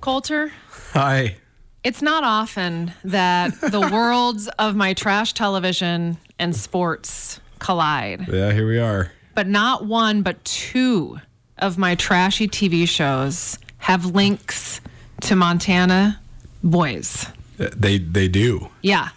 [0.00, 0.50] Colter,
[0.94, 1.36] Hi.
[1.84, 8.66] It's not often that the worlds of my trash television and sports collide, Yeah, here
[8.66, 9.12] we are.
[9.34, 11.18] but not one, but two
[11.58, 14.80] of my trashy TV shows have links
[15.22, 16.20] to Montana
[16.62, 17.26] boys.
[17.58, 18.68] Uh, They they do.
[18.82, 19.08] Yeah.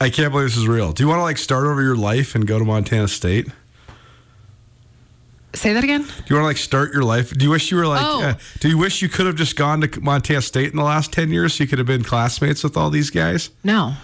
[0.00, 0.92] I can't believe this is real.
[0.92, 3.48] Do you want to like start over your life and go to Montana State?
[5.54, 6.02] Say that again?
[6.02, 7.30] Do you want to like start your life?
[7.32, 8.00] Do you wish you were like?
[8.02, 8.22] Oh.
[8.22, 11.12] Uh, do you wish you could have just gone to Montana State in the last
[11.12, 11.54] ten years?
[11.54, 13.50] So you could have been classmates with all these guys.
[13.62, 13.94] No,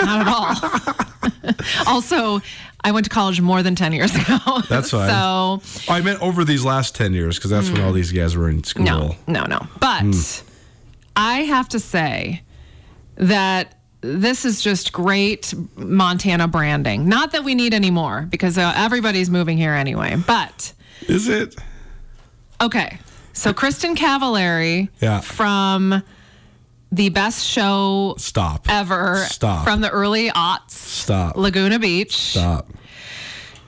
[0.00, 1.54] not at all.
[1.86, 2.40] also,
[2.84, 4.38] I went to college more than 10 years ago.
[4.68, 5.08] That's fine.
[5.08, 8.48] So, I meant over these last ten years because that's when all these guys were
[8.48, 8.84] in school.
[8.84, 9.66] No, no, no.
[9.78, 10.42] But
[11.14, 12.42] I have to say
[13.16, 17.08] that this is just great Montana branding.
[17.08, 20.16] Not that we need any more because uh, everybody's moving here anyway.
[20.26, 20.72] But
[21.08, 21.54] Is it?
[22.60, 22.98] okay,
[23.32, 25.20] so Kristin Cavallari Yeah.
[25.20, 26.02] from
[26.90, 28.66] the best show Stop.
[28.68, 29.64] ever Stop.
[29.64, 31.36] from the early aughts, Stop.
[31.36, 32.68] Laguna Beach, Stop.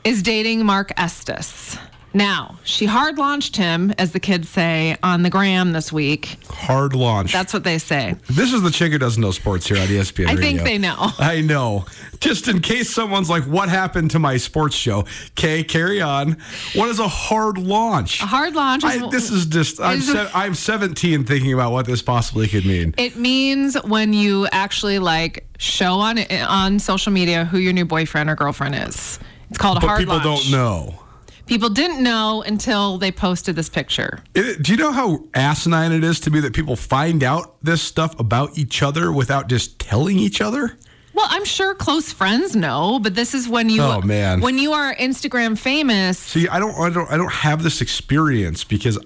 [0.04, 1.78] is dating Mark Estes.
[2.16, 6.38] Now, she hard launched him, as the kids say, on the gram this week.
[6.48, 7.32] Hard launch.
[7.32, 8.14] That's what they say.
[8.28, 10.28] This is the chick who doesn't know sports here on ESPN.
[10.28, 10.94] I think they know.
[11.18, 11.86] I know.
[12.20, 15.00] Just in case someone's like, "What happened to my sports show?"
[15.32, 16.36] Okay, carry on.
[16.74, 18.22] What is a hard launch?
[18.22, 19.80] A hard launch is- I, this is just.
[19.80, 22.94] I'm is- se- I'm 17, thinking about what this possibly could mean.
[22.96, 28.30] It means when you actually like show on on social media who your new boyfriend
[28.30, 29.18] or girlfriend is.
[29.50, 30.44] It's called a But hard people launch.
[30.44, 31.00] People don't know.
[31.46, 34.20] People didn't know until they posted this picture.
[34.34, 37.82] It- do you know how asinine it is to me that people find out this
[37.82, 40.78] stuff about each other without just telling each other?
[41.12, 44.40] Well, I'm sure close friends know, but this is when you Oh, man.
[44.40, 46.18] when you are Instagram famous.
[46.18, 48.98] See, I don't, I don't, I don't have this experience because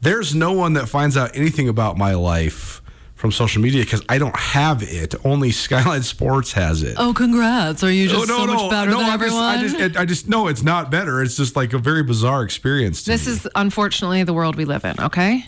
[0.00, 2.77] there's no one that finds out anything about my life
[3.18, 5.14] from social media because I don't have it.
[5.24, 6.94] Only Skyline Sports has it.
[6.98, 7.82] Oh, congrats!
[7.82, 9.60] Are you just Oh, so much better than I'm everyone?
[9.60, 11.20] Just, I just, I just, no, it's not better.
[11.20, 13.02] It's just like a very bizarre experience.
[13.02, 13.32] To this me.
[13.32, 14.98] is unfortunately the world we live in.
[15.00, 15.44] Okay.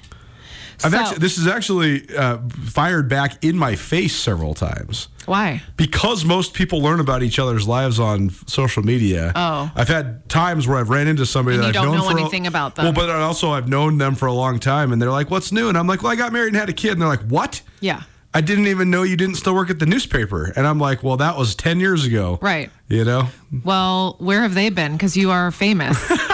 [0.84, 5.08] I've So- actually, this is actually uh, fired back in my face several times.
[5.26, 5.62] Why?
[5.76, 9.30] because most people learn about each other's lives on social media.
[9.36, 9.70] Oh.
[9.76, 12.10] I've had times where I've ran into somebody And that you I've don't known know
[12.10, 12.86] for a- anything about them.
[12.86, 15.68] Well, but also I've known them for a long time, and they're like, "What's new?"
[15.68, 17.62] And I'm like, "Well, I got married and had a kid," and they're like, "What?"
[17.80, 18.02] Yeah.
[18.32, 21.16] I didn't even know you didn't still work at the newspaper, and I'm like, "Well,
[21.18, 22.70] that was ten years ago." Right.
[22.88, 23.28] You know,
[23.64, 24.92] Well, where have they been?
[24.92, 25.96] Because you are famous.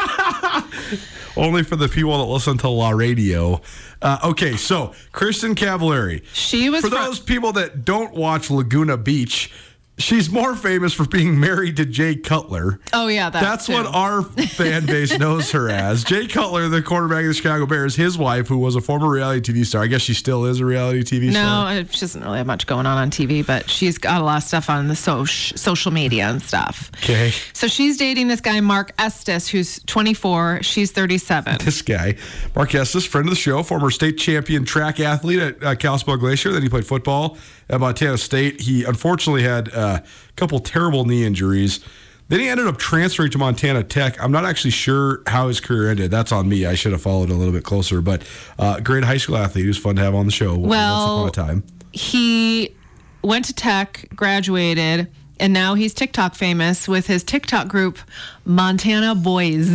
[1.36, 3.60] only for the people that listen to La Radio.
[4.02, 6.22] Uh, okay, so Kristin Cavallari.
[6.32, 9.50] She was for those people that don't watch Laguna Beach.
[9.98, 12.78] She's more famous for being married to Jay Cutler.
[12.92, 13.72] oh yeah, that That's too.
[13.72, 16.04] what our fan base knows her as.
[16.04, 19.52] Jay Cutler, the quarterback of the Chicago Bears, his wife, who was a former reality
[19.54, 19.82] TV star.
[19.82, 21.42] I guess she still is a reality TV star.
[21.74, 24.24] No, uh, she doesn't really have much going on on TV, but she's got a
[24.24, 26.90] lot of stuff on the soc- social media and stuff.
[27.02, 27.32] Okay.
[27.54, 30.62] So she's dating this guy, Mark Estes, who's 24.
[30.62, 31.56] She's 37.
[31.64, 32.16] This guy,
[32.54, 36.52] Mark Estes, friend of the show, former state champion track athlete at uh, Kalispell Glacier.
[36.52, 38.60] Then he played football at Montana State.
[38.62, 40.02] He unfortunately had a
[40.36, 41.80] couple terrible knee injuries.
[42.28, 44.20] Then he ended up transferring to Montana Tech.
[44.22, 46.10] I'm not actually sure how his career ended.
[46.10, 46.66] That's on me.
[46.66, 48.00] I should have followed a little bit closer.
[48.00, 48.22] But
[48.58, 49.62] uh, great high school athlete.
[49.62, 51.64] He was fun to have on the show Well- once upon a time.
[51.92, 52.74] He
[53.22, 57.98] went to tech, graduated, and now he's TikTok famous with his TikTok group,
[58.44, 59.68] Montana Boys.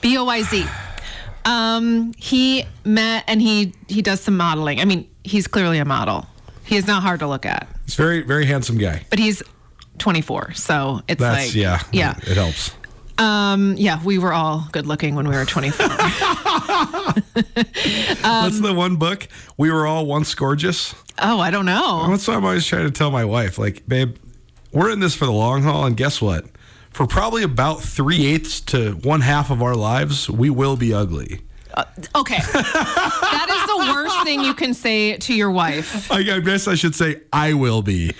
[0.00, 0.64] B O Y Z.
[1.44, 4.80] Um, he met and he he does some modeling.
[4.80, 6.26] I mean, he's clearly a model.
[6.68, 9.04] He is not hard to look at, He's very, very handsome guy.
[9.10, 9.42] but he's
[9.98, 12.70] 24, so it's That's like yeah, yeah, It helps.
[13.18, 14.00] um, yeah.
[14.04, 15.86] We were all good looking when we were 24.
[17.48, 19.26] What's the one book?
[19.56, 20.94] We were all once gorgeous.
[21.18, 22.06] oh, I don't know.
[22.10, 23.58] That's what I'm always trying to tell my wife.
[23.58, 24.16] Like, babe,
[24.72, 26.46] we're in this for the long haul, and guess what?
[26.90, 31.40] For probably about three eighths to one half of our lives, we will be ugly.
[31.78, 31.84] Uh,
[32.16, 36.10] okay, that is the worst thing you can say to your wife.
[36.10, 38.12] I, I guess I should say I will be.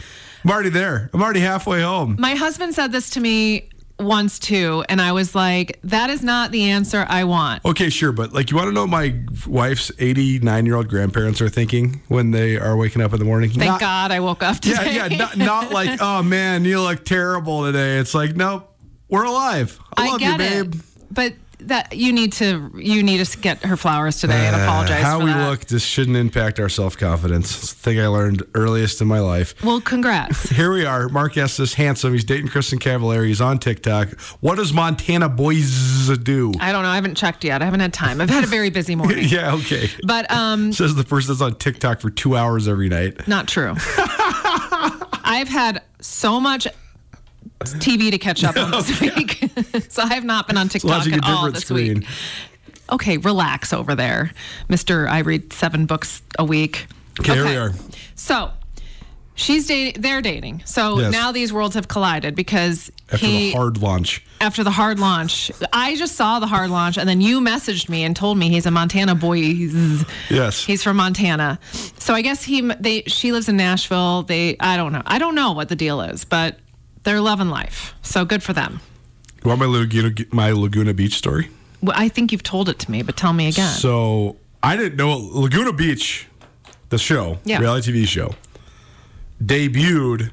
[0.44, 1.10] I'm already there.
[1.12, 2.14] I'm already halfway home.
[2.20, 3.68] My husband said this to me
[3.98, 8.12] once too, and I was like, "That is not the answer I want." Okay, sure,
[8.12, 12.00] but like, you want to know what my wife's 89 year old grandparents are thinking
[12.06, 13.50] when they are waking up in the morning?
[13.50, 14.94] Thank Not- God I woke up today.
[14.94, 17.98] yeah, not, not like, oh man, you look terrible today.
[17.98, 18.72] It's like, nope,
[19.08, 19.80] we're alive.
[19.96, 20.74] I, love get you, babe.
[20.76, 25.02] it, but that you need to you need to get her flowers today and apologize.
[25.02, 25.48] Uh, How for we that.
[25.50, 27.50] look this shouldn't impact our self confidence.
[27.56, 29.54] It's the thing I learned earliest in my life.
[29.64, 30.48] Well, congrats.
[30.50, 31.08] Here we are.
[31.08, 32.12] Mark Estes, handsome.
[32.12, 33.26] He's dating Kristin Cavallari.
[33.26, 34.18] He's on TikTok.
[34.40, 36.52] What does Montana boys do?
[36.60, 36.88] I don't know.
[36.90, 37.60] I haven't checked yet.
[37.60, 38.20] I haven't had time.
[38.20, 39.24] I've had a very busy morning.
[39.28, 39.88] yeah, okay.
[40.04, 43.26] But um, Says the person that's on TikTok for two hours every night.
[43.26, 43.74] not true.
[45.30, 46.66] I've had so much
[47.60, 49.50] TV to catch up on this week,
[49.88, 52.00] so I have not been on TikTok at all this screen.
[52.00, 52.08] week.
[52.90, 54.32] Okay, relax over there,
[54.68, 55.08] Mister.
[55.08, 56.86] I read seven books a week.
[57.20, 57.72] Okay, here we are.
[58.14, 58.50] So
[59.34, 60.00] she's dating.
[60.00, 60.62] They're dating.
[60.64, 61.12] So Yes.
[61.12, 64.22] now these worlds have collided because After he the hard launch.
[64.40, 65.50] after the hard launch.
[65.72, 68.64] I just saw the hard launch, and then you messaged me and told me he's
[68.66, 69.36] a Montana boy.
[70.30, 70.64] Yes.
[70.64, 71.58] He's from Montana.
[71.98, 74.22] So I guess he they she lives in Nashville.
[74.22, 75.02] They I don't know.
[75.04, 76.58] I don't know what the deal is, but
[77.04, 77.94] they're loving life.
[78.02, 78.80] So good for them.
[79.44, 81.50] You want my Laguna, my Laguna Beach story?
[81.80, 83.72] Well, I think you've told it to me, but tell me again.
[83.72, 86.26] So I didn't know Laguna Beach,
[86.88, 87.58] the show, Yeah.
[87.60, 88.34] reality TV show,
[89.42, 90.30] debuted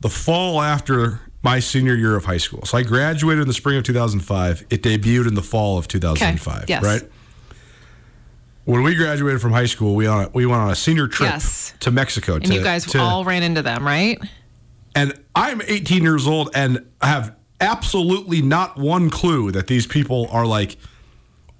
[0.00, 2.62] the fall after my senior year of high school.
[2.64, 4.64] So I graduated in the spring of 2005.
[4.70, 6.64] It debuted in the fall of 2005.
[6.68, 6.82] yes.
[6.82, 7.02] Right.
[8.64, 11.28] When we graduated from high school, we on a, we went on a senior trip
[11.30, 11.74] Yes.
[11.80, 12.36] to Mexico.
[12.36, 14.18] and to, you guys to- all ran into them, right?
[14.94, 20.46] And I'm 18 years old and have absolutely not one clue that these people are
[20.46, 20.76] like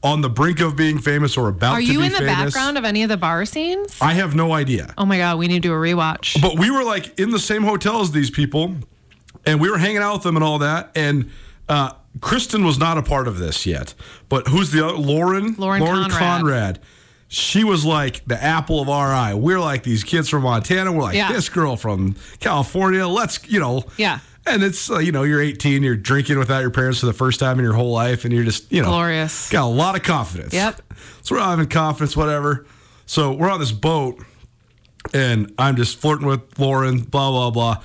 [0.03, 2.53] on the brink of being famous or about Are to you in the famous.
[2.55, 3.97] background of any of the bar scenes?
[4.01, 4.93] I have no idea.
[4.99, 6.41] Oh my god, we need to do a rewatch.
[6.43, 8.77] But we were like in the same hotel as these people,
[9.47, 10.91] and we were hanging out with them and all that.
[10.95, 11.31] And
[11.71, 13.95] uh, Kristin was not a part of this yet.
[14.29, 14.97] But who's the other?
[14.99, 15.55] Lauren?
[15.57, 16.11] Lauren Conrad.
[16.11, 16.81] Conrad.
[17.29, 19.35] She was like the apple of our eye.
[19.35, 20.93] We're like these kids from Montana.
[20.93, 21.33] We're like Yeah.
[21.33, 23.07] this girl from California.
[23.09, 23.85] Let's, you know.
[23.97, 24.21] Yeah.
[24.47, 27.41] And it's, uh, you know, you're 18, you're drinking without your parents for the first
[27.41, 29.49] time in your whole life, and you're just, you know, Glorious.
[29.51, 30.53] Got a lot of confidence.
[30.53, 30.83] Yep.
[31.23, 32.67] So we're having confidence, whatever.
[33.07, 34.23] So we're on this boat,
[35.15, 37.83] and I'm just flirting with Lauren, blah, blah, blah.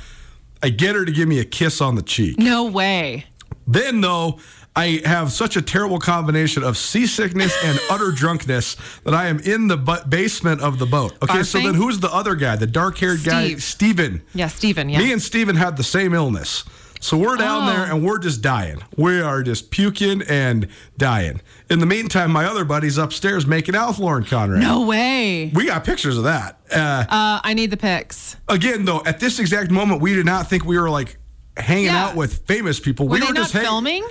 [0.61, 2.37] I get her to give me a kiss on the cheek.
[2.37, 3.25] No way.
[3.65, 4.39] Then, though,
[4.79, 9.67] I have such a terrible combination of seasickness and utter drunkenness that I am in
[9.67, 11.13] the bu- basement of the boat.
[11.23, 12.55] Okay, so then who's the other guy?
[12.55, 13.63] The dark haired guy, Steve.
[13.63, 14.21] Steven.
[14.33, 14.89] Yeah, Steven.
[14.89, 14.99] Yeah.
[14.99, 16.63] Me and Steven had the same illness.
[17.01, 17.65] So we're down Oh.
[17.73, 18.79] there and we're just dying.
[18.97, 20.67] We are just puking and
[20.97, 21.39] dying.
[21.69, 24.61] In the meantime, my other buddy's upstairs making out with Lauren Conrad.
[24.61, 25.49] no way.
[25.53, 26.59] We got pictures of that.
[26.73, 28.35] Uh, Uh, I need the pics.
[28.49, 31.17] again, though, at this exact moment, we did not think we were like
[31.55, 32.07] hanging Yeah.
[32.07, 33.07] out with famous people.
[33.07, 34.05] Were we were not just filming?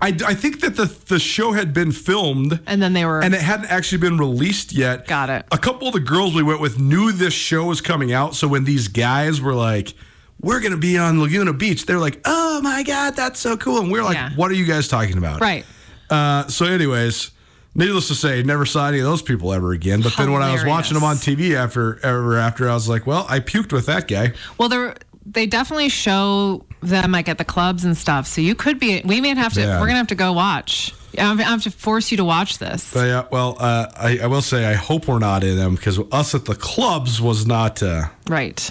[0.00, 3.20] I, I think that the the show had been filmed And then they were.
[3.22, 5.06] and it hadn't actually been released yet.
[5.08, 5.46] Got it.
[5.50, 8.46] A couple of the girls we went with knew this show was coming out, so
[8.46, 9.94] when these guys were like,
[10.40, 13.90] "We're gonna be on Laguna Beach," they're like, "Oh my god, that's so cool!" And
[13.90, 14.30] we are like, Yeah.
[14.36, 15.64] "What are you guys talking about?" right.
[16.08, 17.32] Uh, so, anyways,
[17.74, 20.02] needless to say, never saw any of those people ever again.
[20.02, 23.08] But then when I was watching them on TV after ever after, I was like,
[23.08, 24.92] "Well, I puked with that guy." Well, they
[25.26, 28.26] they definitely show them like at the clubs and stuff.
[28.26, 29.00] So you could be.
[29.04, 29.60] We may have to.
[29.60, 29.80] Yeah.
[29.80, 30.94] We're gonna have to go watch.
[31.16, 32.92] I have to force you to watch this.
[32.92, 36.00] But yeah, well, uh, I, I will say I hope we're not in them because
[36.10, 37.82] us at the clubs was not.
[37.82, 38.68] Uh, Right.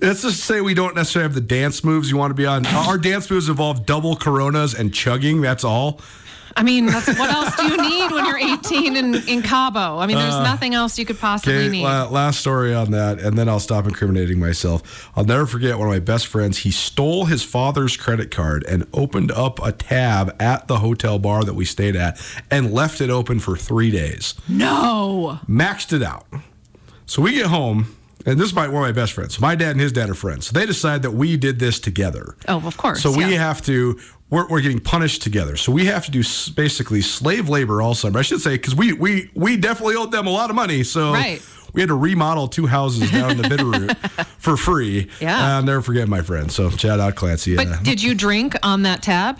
[0.00, 2.64] let's just say we don't necessarily have the dance moves you want to be on.
[2.66, 5.40] Our dance moves involve double Coronas and chugging.
[5.40, 6.00] That's all.
[6.56, 9.98] I mean, that's, what else do you need when you're 18 in, in Cabo?
[9.98, 11.82] I mean, there's nothing else you could possibly Uh, Okay, need.
[11.84, 15.10] last story on that, and then I'll stop incriminating myself.
[15.16, 16.58] I'll never forget one of my best friends.
[16.58, 21.44] He stole his father's credit card and opened up a tab at the hotel bar
[21.44, 24.34] that we stayed at and left it open for three days.
[24.48, 25.40] no.
[25.48, 26.26] maxed it out.
[27.06, 27.94] So we get home,
[28.26, 29.40] and this is my, one of my best friends.
[29.40, 30.50] My dad and his dad are friends.
[30.50, 32.36] They decide that we did this together.
[32.48, 33.02] Oh, of course.
[33.02, 33.38] So we yeah.
[33.38, 33.98] have to.
[34.30, 35.56] We're, we're getting punished together.
[35.58, 38.18] So we have to do s- basically slave labor all summer.
[38.18, 40.84] I should say because we we we definitely owed them a lot of money.
[40.84, 41.42] So Right.
[41.74, 43.94] we had to remodel two houses down in the Bitterroot
[44.38, 45.10] for free.
[45.20, 45.56] Yeah.
[45.56, 46.50] I'll never forget my friend.
[46.50, 47.56] So shout out Clancy.
[47.56, 49.38] But Uh, did you drink on that tab?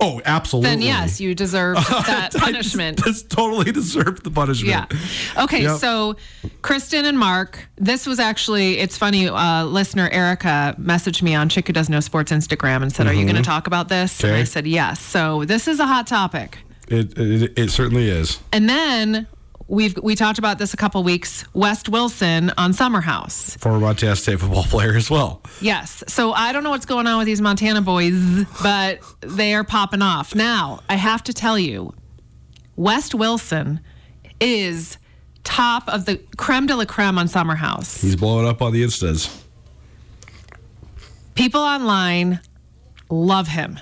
[0.00, 0.70] Oh, absolutely.
[0.70, 1.76] Then yes, you deserve
[2.06, 3.00] that punishment.
[3.04, 4.68] This totally deserved the punishment.
[4.92, 5.42] Yeah.
[5.44, 5.62] Okay.
[5.62, 5.78] Yep.
[5.78, 6.16] So,
[6.62, 9.28] Kristin and Mark, this was actually, it's funny.
[9.28, 13.14] Uh, listener Erica messaged me on Chick Who Does No Sports Instagram and said, Are
[13.14, 14.22] you going to talk about this?
[14.22, 14.44] And I Mm-hmm.
[14.46, 15.00] Said, Yes.
[15.00, 16.58] So, this is a hot topic.
[16.88, 18.40] It, it it certainly is.
[18.52, 19.26] And then
[19.74, 21.44] we've we talked about this a couple weeks.
[21.52, 23.56] West Wilson on Summer House.
[23.56, 25.42] Former Montana State football player as well.
[25.60, 26.04] Yes.
[26.08, 30.02] So I don't know what's going on with these Montana boys, but they are popping
[30.02, 30.34] off.
[30.34, 31.92] Now, I have to tell you,
[32.76, 33.80] West Wilson
[34.40, 34.98] is
[35.42, 38.00] top of the creme de la creme on Summer House.
[38.00, 39.42] He's blowing up on the instas.
[41.34, 42.40] People online
[43.10, 43.78] love him.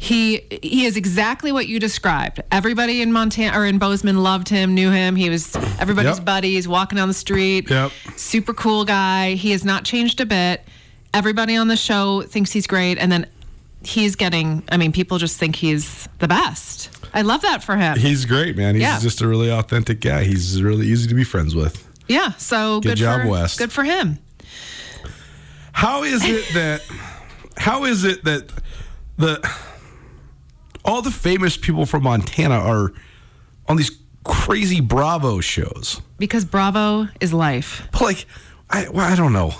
[0.00, 2.40] He he is exactly what you described.
[2.52, 5.16] Everybody in Montana or in Bozeman loved him, knew him.
[5.16, 6.24] He was everybody's Yep.
[6.24, 6.54] buddy.
[6.54, 7.68] He's walking down the street.
[7.68, 7.90] Yep.
[8.16, 9.34] Super cool guy.
[9.34, 10.62] He has not changed a bit.
[11.12, 13.26] Everybody on the show thinks he's great, and then
[13.82, 14.62] he's getting.
[14.70, 16.90] I mean, people just think he's the best.
[17.12, 17.98] I love that for him.
[17.98, 18.74] He's great, man.
[18.76, 19.00] He's Yeah.
[19.00, 20.24] just a really authentic guy.
[20.24, 21.84] He's really easy to be friends with.
[22.06, 22.32] yeah.
[22.38, 23.58] So Good good, job, for, West.
[23.58, 24.18] Good for him.
[25.72, 26.82] How is it that
[27.56, 28.50] how is it that
[29.16, 29.40] the
[30.88, 32.92] all the famous people from Montana are
[33.68, 33.90] on these
[34.24, 36.00] crazy Bravo shows?
[36.18, 37.86] Because Bravo is life.
[37.92, 38.26] But like
[38.70, 39.54] I well, I don't know.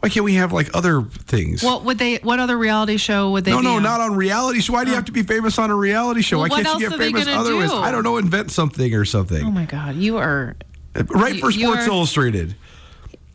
[0.00, 1.62] Why can't we have like other things?
[1.62, 2.16] What would they?
[2.16, 3.52] What other reality show would they?
[3.52, 3.82] no, no, on?
[3.84, 4.72] not on reality show.
[4.72, 6.38] Why do you have to be famous on a reality show?
[6.40, 7.70] Well, Why can't you get famous gonna other ways?
[7.70, 7.76] do?
[7.76, 8.16] I don't know.
[8.16, 9.44] Invent something or something.
[9.44, 10.56] Oh my God, you are.
[10.96, 12.56] Uh, right for you- Sports are- Illustrated.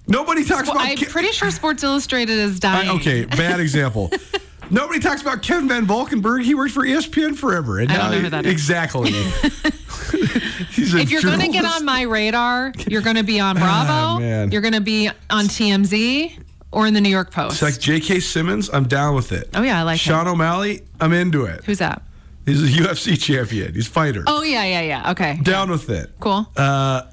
[0.10, 0.88] Nobody talks Well, about.
[0.90, 2.90] I'm Ke- pretty sure Sports Illustrated is I- dying.
[3.00, 4.12] okay, bad example.
[4.70, 6.44] Nobody talks about Kevin Van Valkenburg.
[6.44, 8.52] He worked for ESPN forever, and I don't now know who that is.
[8.52, 9.12] exactly.
[10.72, 13.56] He's a If you're going to get on my radar, you're going to be on
[13.56, 14.24] Bravo.
[14.24, 14.48] Ah.
[14.52, 16.40] You're going to be on TMZ
[16.72, 17.54] or in the New York Post.
[17.54, 18.20] it's like J.K.
[18.20, 19.50] Simmons, I'm down with it.
[19.54, 20.34] Oh, yeah, I like Sean him.
[20.34, 21.64] O'Malley, I'm into it.
[21.66, 22.02] Who's that?
[22.46, 23.74] He's a UFC champion.
[23.74, 24.24] He's a fighter.
[24.28, 25.12] Oh yeah, yeah, yeah.
[25.12, 26.12] Okay, Down with it.
[26.20, 26.48] cool.
[26.56, 27.04] Uh,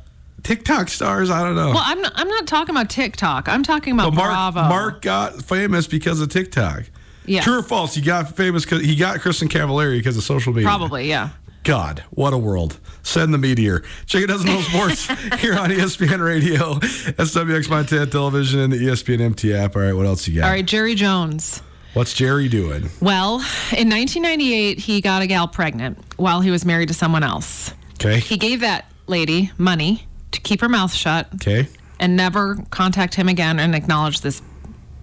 [0.44, 1.70] TikTok stars, I don't know.
[1.70, 2.12] well, I'm not.
[2.14, 3.48] I'm not talking about TikTok.
[3.48, 4.62] I'm talking about But Mark, Bravo.
[4.68, 6.84] Mark got famous because of TikTok.
[7.26, 7.40] Yeah.
[7.42, 7.94] True or false?
[7.94, 10.68] He got famous because he got Kristin Cavallari because of social media.
[10.68, 11.30] Probably, yeah.
[11.62, 12.78] God, what a world.
[13.02, 13.82] Send the meteor.
[14.04, 15.06] Check it doesn't know sports
[15.40, 19.74] here on ESPN Radio, SWX Montana Television, and the ESPN MT app.
[19.74, 20.44] All right, what else you got?
[20.44, 21.62] All right, Jerry Jones.
[21.94, 22.90] What's Jerry doing?
[23.00, 23.36] Well,
[23.72, 27.72] in 1998, he got a gal pregnant while he was married to someone else.
[27.94, 28.18] Okay.
[28.18, 31.68] He gave that lady money to keep her mouth shut Okay.
[32.00, 34.42] and never contact him again and acknowledge this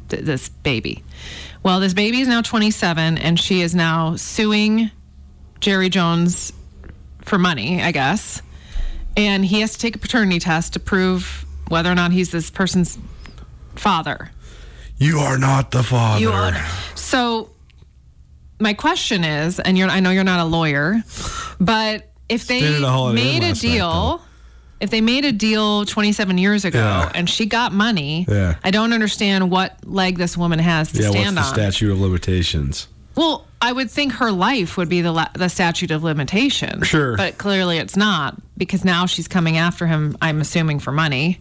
[0.09, 1.03] this baby.
[1.63, 4.89] Well, this baby is now 27 and she is now suing
[5.59, 6.51] Jerry Jones
[7.21, 8.41] for money, I guess.
[9.15, 12.49] And he has to take a paternity test to prove whether or not he's this
[12.49, 12.97] person's
[13.75, 14.31] father.
[14.97, 16.21] You are not the father.
[16.21, 16.53] You are.
[16.95, 17.49] So,
[18.59, 21.01] my question is, and you're, I know you're not a lawyer,
[21.59, 24.21] but if they made a night, deal,
[24.81, 27.11] if they made a deal 27 years ago Yeah.
[27.15, 28.55] and she got money, Yeah.
[28.63, 31.99] I don't understand what leg this woman has to Yeah, what's stand the statute of
[32.01, 32.87] limitations?
[33.15, 36.81] Well, I would think her life would be the la- the statute of limitation.
[36.83, 37.15] Sure.
[37.17, 40.17] but clearly it's not because now she's coming after him.
[40.21, 41.39] I'm assuming for money.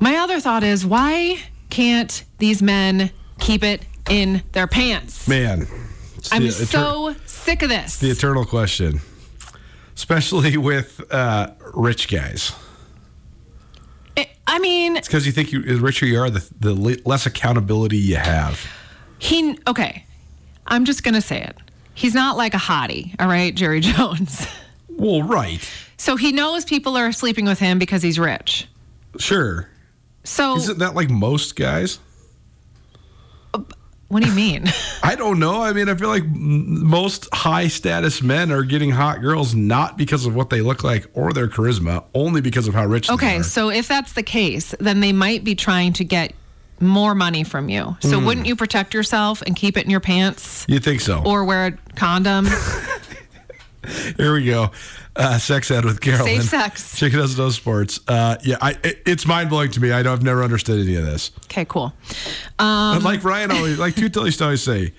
[0.00, 1.38] My other thought is why
[1.70, 5.26] can't these men keep it in their pants?
[5.28, 5.66] Man,
[6.32, 7.98] I'm the so sick of this.
[7.98, 9.00] the eternal question,
[9.96, 12.52] especially with uh, rich guys.
[14.16, 16.74] I- I mean, It's because you think you, the richer you are, the, the
[17.04, 18.64] less accountability you have.
[19.18, 20.04] he okay.
[20.66, 21.56] I'm just gonna say it.
[21.94, 24.46] He's not like a hottie, all right, Jerry Jones.
[24.88, 25.68] Well, right,
[25.98, 28.66] So he knows people are sleeping with him because he's rich.
[29.18, 29.68] sure.
[30.24, 31.98] So Isn't that like most guys?
[34.08, 34.64] What do you mean?
[35.02, 35.62] I don't know.
[35.62, 40.26] I mean, I feel like most high status men are getting hot girls not because
[40.26, 43.42] of what they look like or their charisma, only because of how rich they Okay,
[43.42, 46.32] so if that's the case, then they might be trying to get
[46.78, 47.96] more money from you.
[48.00, 48.26] So Hmm.
[48.26, 51.22] wouldn't you protect yourself and keep it in your pants You think so?
[51.24, 52.46] or wear a condom?
[54.16, 54.70] Here we go.
[55.14, 56.40] Uh, sex ed with Carolyn.
[56.40, 56.96] Safe sex.
[56.98, 58.00] Chicken doesn't know sports.
[58.06, 59.92] Uh, yeah, I, it, it's mind blowing to me.
[59.92, 61.30] I don't, I've never understood any of this.
[61.44, 61.92] okay, cool.
[62.58, 64.92] And like Ryan always, like two used to always say,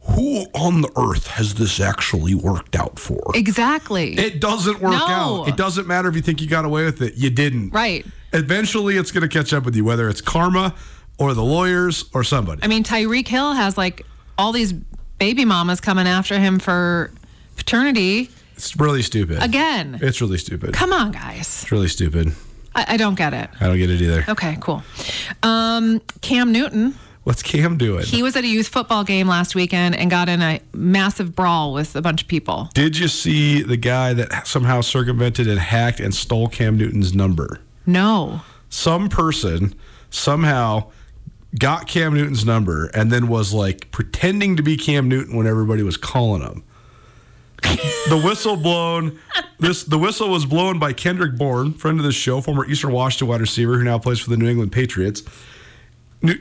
[0.00, 3.20] who on the earth has this actually worked out for?
[3.34, 4.12] Exactly.
[4.18, 5.06] It doesn't work No.
[5.06, 5.48] out.
[5.48, 7.14] It doesn't matter if you think you got away with it.
[7.16, 7.70] You didn't.
[7.70, 8.04] Right.
[8.32, 10.74] Eventually, it's going to catch up with you, whether it's karma
[11.18, 12.62] or the lawyers or somebody.
[12.62, 14.04] I mean, Tyreek Hill has like
[14.36, 14.72] all these
[15.18, 17.10] baby mamas coming after him for
[17.56, 19.42] paternity it's really stupid.
[19.42, 19.98] again.
[20.02, 20.74] It's really stupid.
[20.74, 21.62] Come on, guys.
[21.62, 22.32] It's really stupid.
[22.74, 23.50] I, I don't get it.
[23.60, 24.24] I don't get it either.
[24.28, 24.82] Okay, cool.
[25.42, 26.94] Um, Cam Newton.
[27.24, 28.04] What's Cam doing?
[28.04, 31.72] He was at a youth football game last weekend and got in a massive brawl
[31.72, 32.68] with a bunch of people.
[32.74, 37.60] Did you see the guy that somehow circumvented and hacked and stole Cam Newton's number?
[37.86, 38.42] No.
[38.68, 39.74] Some person
[40.10, 40.90] somehow
[41.58, 45.82] got Cam Newton's number and then was like pretending to be Cam Newton when everybody
[45.82, 46.62] was calling him.
[48.08, 49.18] The whistle blown.
[49.58, 53.28] This the whistle was blown by Kendrick Bourne, friend of the show, former Eastern Washington
[53.28, 55.22] wide receiver who now plays for the New England Patriots.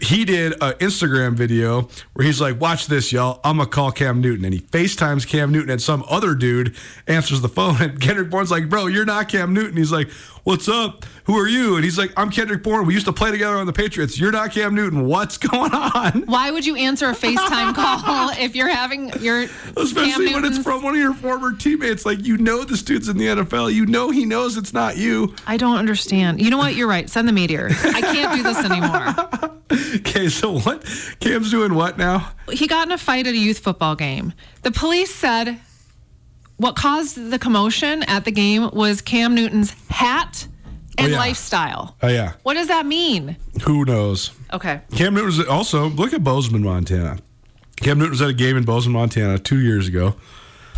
[0.01, 3.41] He did an Instagram video where he's like, "Watch this, y'all!
[3.43, 7.41] I'm gonna call Cam Newton," and he FaceTimes Cam Newton, and some other dude answers
[7.41, 10.09] the phone, and Kendrick Bourne's like, "Bro, you're not Cam Newton." He's like,
[10.43, 11.05] "What's up?
[11.25, 12.85] Who are you?" And he's like, "I'm Kendrick Bourne.
[12.85, 14.19] We used to play together on the Patriots.
[14.19, 15.05] You're not Cam Newton.
[15.07, 19.45] What's going on?" Why would you answer a FaceTime call if you're having your
[19.77, 22.05] Especially Cam when it's from one of your former teammates.
[22.05, 23.73] Like you know this dude's in the NFL.
[23.73, 25.35] You know he knows it's not you.
[25.47, 26.41] I don't understand.
[26.41, 26.75] You know what?
[26.75, 27.09] You're right.
[27.09, 27.69] Send the meteor.
[27.71, 29.49] I can't do this anymore.
[29.95, 30.83] Okay, so what?
[31.19, 32.31] Cam's doing what now?
[32.51, 34.33] He got in a fight at a youth football game.
[34.61, 35.59] The police said
[36.57, 40.47] what caused the commotion at the game was Cam Newton's hat
[40.97, 41.17] Oh, and Oh, yeah.
[41.19, 41.95] lifestyle.
[42.01, 43.37] Oh yeah, What does that mean?
[43.63, 44.31] who knows?
[44.51, 44.81] Okay.
[44.95, 47.17] Cam Newton was also look at Bozeman, Montana.
[47.77, 50.15] Cam Newton was at a game in Bozeman, Montana, two years ago.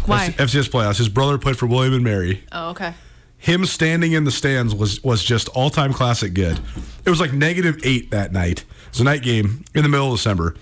[0.05, 0.29] Why?
[0.37, 0.97] FCS playoffs.
[0.97, 2.43] His brother played for William and Mary.
[2.51, 2.93] Oh, okay.
[3.37, 6.59] Him standing in the stands was was just all time classic good.
[7.05, 8.61] It was like negative eight that night.
[8.61, 10.55] It was a night game in the middle of December.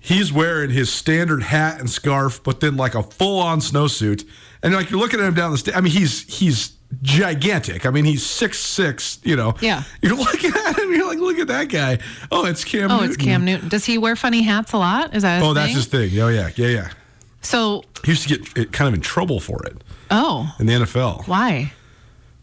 [0.00, 4.26] He's wearing his standard hat and scarf, but then like a full on snowsuit.
[4.62, 6.72] And like you're looking at him down the sta I mean, he's he's
[7.02, 7.86] gigantic.
[7.86, 9.18] I mean, he's six six.
[9.22, 9.54] You know.
[9.60, 9.82] Yeah.
[10.02, 10.92] You're looking at him.
[10.92, 11.98] You're like, look at that guy.
[12.30, 12.90] Oh, it's Cam.
[12.90, 13.08] Oh, Newton.
[13.10, 13.68] it's Cam Newton.
[13.68, 15.14] Does he wear funny hats a lot?
[15.14, 16.18] Is that his Oh, that's his thing.
[16.20, 16.90] Oh yeah, yeah, yeah.
[17.40, 19.76] So, He used to get it kind of in trouble for it
[20.10, 21.26] oh, in the NFL.
[21.28, 21.72] why?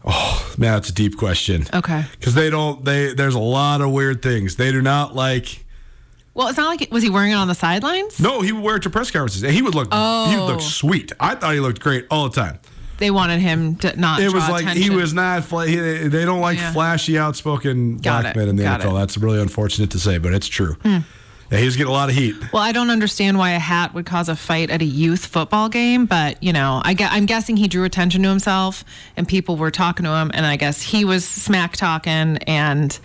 [0.04, 1.64] Oh man, that's a deep question.
[1.74, 2.04] Okay.
[2.12, 2.84] Because they don't.
[2.84, 4.56] They there's a lot of weird things.
[4.56, 5.64] They do not like.
[6.32, 8.20] Well, it's not like was he wearing it on the sidelines?
[8.20, 9.88] No, he would wear it to press conferences, and he would look.
[9.90, 10.30] Oh.
[10.30, 10.46] He would Oh.
[10.46, 11.12] look sweet.
[11.18, 12.58] I thought he looked great all the time.
[12.98, 14.20] They wanted him to not.
[14.20, 15.44] It was like he was not.
[15.44, 16.72] Fla- he, they don't like Yeah.
[16.72, 18.92] flashy, outspoken Got black it, men in the got NFL.
[18.92, 18.98] it.
[19.00, 20.74] That's really unfortunate to say, but it's true.
[20.82, 20.98] Hmm.
[21.50, 22.34] Yeah, he was getting a lot of heat.
[22.52, 25.68] Well, I don't understand why a hat would cause a fight at a youth football
[25.68, 28.82] game, but you know, I I'm guessing he drew attention to himself,
[29.16, 32.98] and people were talking to him, and I guess he was smack talking, and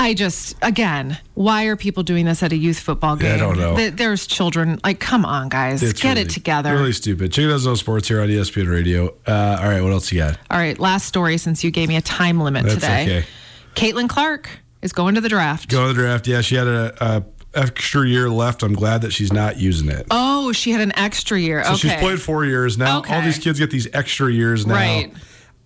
[0.00, 3.38] I just, again, why are people doing this at a youth football Yeah, I game?
[3.40, 3.76] don't know.
[3.76, 4.78] Th- There's children.
[4.84, 6.72] Like, come on, guys, It's get really- it together.
[6.72, 7.32] Really stupid.
[7.32, 9.08] Chicken does no sports here on ESPN Radio.
[9.26, 10.38] Uh, all right, what else you got?
[10.50, 13.02] All right, last story since you gave me a time limit That's today.
[13.02, 13.26] okay.
[13.74, 14.48] Caitlin Clark
[14.82, 15.68] is going to the draft.
[15.68, 16.26] Go to the draft.
[16.28, 17.24] Yeah, she had a, a
[17.54, 18.62] extra year left.
[18.62, 20.06] I'm glad that she's not using it.
[20.12, 21.64] Oh, she had an extra year.
[21.64, 21.78] So okay.
[21.80, 23.02] she's played four years now.
[23.08, 24.74] All these kids get these extra years now.
[24.74, 25.12] Right.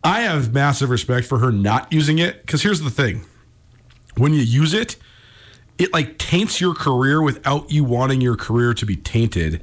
[0.05, 3.24] I have massive respect for her not using it because here's the thing:
[4.17, 4.97] when you use it,
[5.79, 9.63] it like taints your career without you wanting your career to be tainted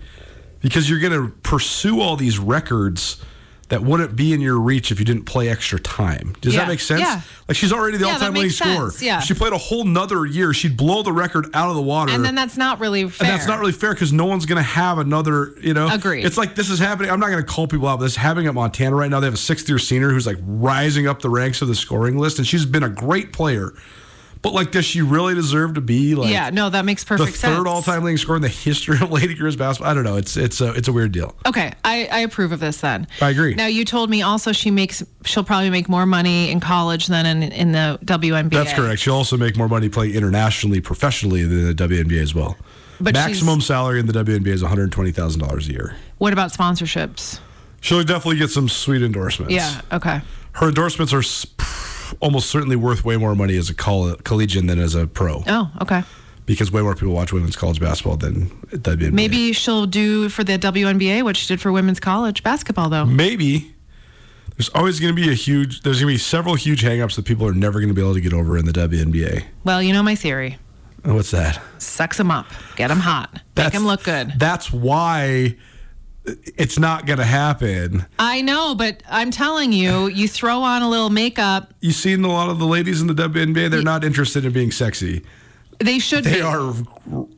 [0.59, 3.23] because you're going to pursue all these records
[3.69, 6.35] that wouldn't be in your reach if you didn't play extra time.
[6.41, 7.01] Does Yeah, that make sense?
[7.01, 7.21] yeah.
[7.47, 8.91] Like she's already the Yeah, all-time leading scorer.
[8.99, 9.19] yeah.
[9.19, 12.11] If she played a whole nother year, she'd blow the record out of the water.
[12.11, 13.27] And then that's not really fair.
[13.29, 15.87] And that's not really fair because no one's going to have another, you know.
[15.87, 16.25] Agreed.
[16.25, 17.11] It's like this is happening.
[17.11, 19.19] I'm not going to call people out, but this is happening at Montana right now.
[19.19, 22.17] They have a sixth year senior who's like rising up the ranks of the scoring
[22.17, 23.71] list, and she's been a great player.
[24.41, 27.37] But like, does she really deserve to be like yeah, no, that makes the perfect
[27.37, 27.57] sense.
[27.57, 29.91] third all time leading scorer in the history of Lady Girls basketball?
[29.91, 30.15] I don't know.
[30.15, 31.35] It's it's a it's a weird deal.
[31.45, 33.05] Okay, I, I approve of this then.
[33.21, 33.53] I agree.
[33.55, 37.25] Now you told me also she makes she'll probably make more money in college than
[37.25, 38.51] in in the WNBA.
[38.51, 39.01] That's correct.
[39.01, 42.55] She'll also make more money playing internationally, professionally than the WNBA as well.
[43.01, 45.95] But Maximum salary in the WNBA is one hundred twenty thousand dollars a year.
[46.17, 47.39] What about sponsorships?
[47.81, 49.53] She'll definitely get some sweet endorsements.
[49.53, 49.81] Yeah.
[49.91, 50.21] Okay.
[50.53, 51.21] her endorsements are
[52.19, 55.71] almost certainly worth way more money as a coll- collegian than as a pro Oh,
[55.81, 56.03] okay.
[56.45, 59.11] because way more people watch women's college basketball than WNBA.
[59.13, 63.05] Maybe she'll do for the WNBA what she did for women's college basketball, though.
[63.05, 63.75] maybe
[64.57, 67.25] there's always going to be a huge there's going to be several huge hangups that
[67.25, 69.43] people are never going to be able to get over in the WNBA.
[69.63, 70.57] Well, you know my theory.
[71.05, 71.61] What's that?
[71.77, 72.45] Sex them up,
[72.75, 74.33] get them hot, make them look good.
[74.37, 75.55] That's why
[76.57, 78.05] it's not going to happen.
[78.17, 81.73] I know, but I'm telling you, you throw on a little makeup.
[81.81, 84.71] You've seen a lot of the ladies in the WNBA, they're not interested in being
[84.71, 85.23] sexy.
[85.79, 86.41] They should They be.
[86.41, 86.73] are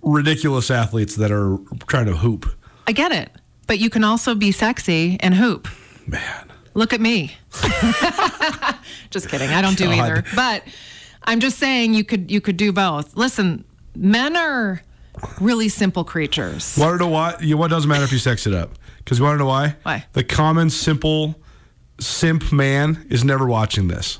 [0.03, 2.47] ridiculous athletes that are trying to hoop.
[2.87, 3.29] I get it,
[3.67, 5.67] but you can also be sexy and hoop.
[6.07, 6.51] Man.
[6.73, 7.35] Look at me.
[9.09, 9.49] just kidding.
[9.49, 9.93] I don't do God.
[9.99, 10.23] either.
[10.35, 10.63] But
[11.23, 13.15] I'm just saying you could you could do both.
[13.15, 13.65] Listen,
[13.95, 14.81] men are
[15.39, 16.77] really simple creatures.
[16.79, 17.35] Want to know why?
[17.41, 18.71] You, what doesn't matter if you sex it up?
[19.03, 19.75] Because you want to know why?
[19.83, 20.05] Why?
[20.13, 21.35] The common, simple
[21.99, 24.19] simp man is never watching this.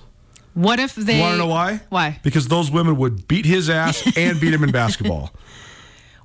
[0.54, 1.82] What if they You want to know why?
[1.90, 2.20] Why?
[2.24, 5.32] Because those women would beat his ass and beat him in basketball.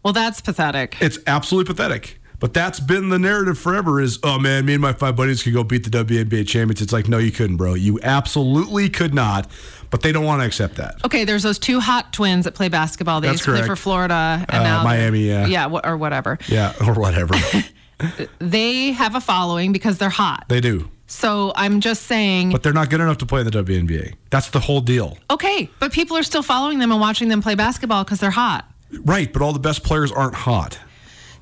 [0.03, 0.97] Well, that's pathetic.
[1.01, 2.21] It's absolutely pathetic.
[2.39, 5.55] But that's been the narrative forever is, oh man, me and my five buddies could
[5.55, 6.83] go beat the WNBA champions.
[6.83, 7.75] It's like, no, you couldn't, bro.
[7.75, 9.51] You absolutely could not.
[9.89, 10.97] But they don't want to accept that.
[11.05, 13.21] Okay, there's those two hot twins that play basketball.
[13.21, 15.47] They That's used to play for Florida and Uh, now Miami, yeah.
[15.47, 16.39] yeah, or whatever.
[16.49, 17.35] Yeah, or whatever.
[18.39, 20.45] They have a following because they're hot.
[20.49, 20.91] they do.
[21.09, 24.15] So I'm just saying, But they're not good enough to play in the WNBA.
[24.31, 25.19] That's the whole deal.
[25.31, 28.69] okay, but people are still following them and watching them play basketball because they're hot.
[29.05, 30.79] Right, but all the best players aren't hot.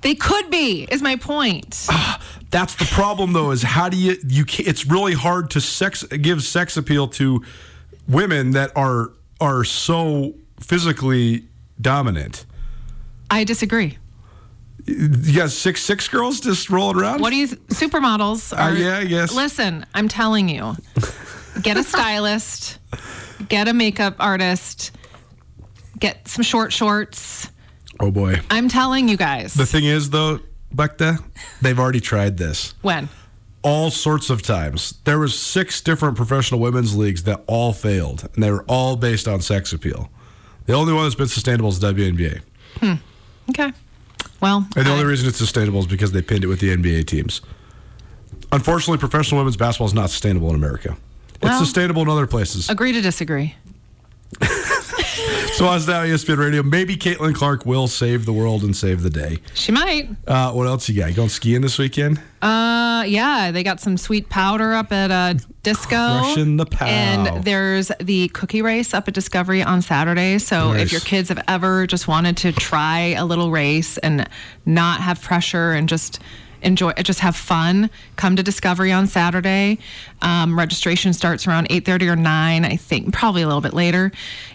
[0.02, 1.86] They could be, is my point.
[1.88, 3.52] Ah, that's the problem, though.
[3.52, 4.44] Is how do you you?
[4.59, 7.42] it's really hard to sex give sex appeal to
[8.07, 11.44] women that are are so physically
[11.80, 12.44] dominant.
[13.30, 13.96] I disagree.
[14.87, 17.20] You got six six girls just rolling around.
[17.20, 19.35] What do you, supermodels are, Uh, yeah, yes.
[19.35, 20.76] Listen, I'm telling you,
[21.62, 22.78] get a stylist,
[23.49, 24.91] get a makeup artist,
[25.99, 27.51] get some short shorts.
[28.01, 28.41] oh boy.
[28.51, 29.55] I'm telling you guys.
[29.55, 30.41] The thing is, though,
[30.74, 31.22] Bekta,
[31.62, 33.09] they've already tried this when?
[33.62, 34.99] all sorts of times.
[35.05, 39.26] There was six different professional women's leagues that all failed, and they were all based
[39.26, 40.11] on sex appeal.
[40.66, 42.41] The only one that's been sustainable is WNBA.
[42.80, 42.95] Hmm.
[43.51, 43.72] Okay.
[44.45, 47.07] Well, And the only reason it's sustainable is because they pinned it with the NBA
[47.07, 47.40] teams.
[48.53, 50.99] Unfortunately, professional women's basketball is not sustainable in America.
[51.40, 52.68] It's sustainable in other places.
[52.68, 53.55] agree to disagree.
[55.55, 59.03] So as now E ESPN Radio, maybe Caitlin Clark will save the world and save
[59.03, 59.39] the day.
[59.55, 60.09] She might.
[60.27, 61.11] Uh, what else you got?
[61.11, 62.21] You going skiing this weekend?
[62.43, 65.97] Uh, yeah, they got some sweet powder up at uh, Disco.
[66.21, 66.87] Crushing the pow.
[66.87, 70.39] And there's the cookie race up at Discovery on Saturday.
[70.39, 70.83] So Nice.
[70.87, 74.29] if your kids have ever just wanted to try a little race and
[74.67, 76.21] not have pressure and just
[76.65, 79.79] enjoy just have fun come to discovery on saturday
[80.23, 84.11] um, registration starts around 8.30 or 9 i think probably a little bit later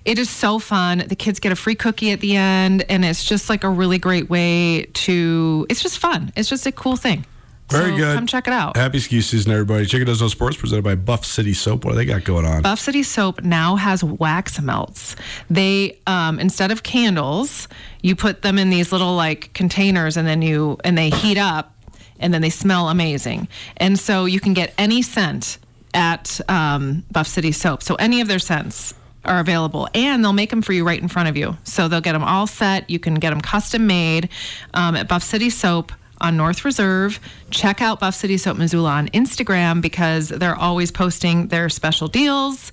[0.06, 3.24] it is so fun the kids get a free cookie at the end and it's
[3.24, 7.26] just like a really great way to it's just fun it's just a cool thing
[7.70, 8.16] Very So good.
[8.16, 9.86] come check it out Happy ski season, everybody.
[9.86, 11.86] Chicken Does No Sports presented by Buff City Soap.
[11.86, 12.62] What do they got going on?
[12.64, 15.16] Buff City Soap now has wax melts.
[15.52, 17.68] They um, instead of candles,
[18.02, 21.76] you put them in these little like containers, and then you and they heat up,
[22.20, 23.48] and then they smell amazing.
[23.78, 25.58] And so you can get any scent
[25.94, 27.84] at um, Buff City Soap.
[27.84, 28.94] So any of their scents
[29.26, 31.58] are available, and they'll make them for you right in front of you.
[31.64, 32.90] So they'll get them all set.
[32.90, 34.30] You can get them custom made
[34.74, 35.92] um, at Buff City Soap
[36.22, 37.20] on North Reserve.
[37.50, 42.72] Check out Buff City Soap Missoula on Instagram because they're always posting their special deals.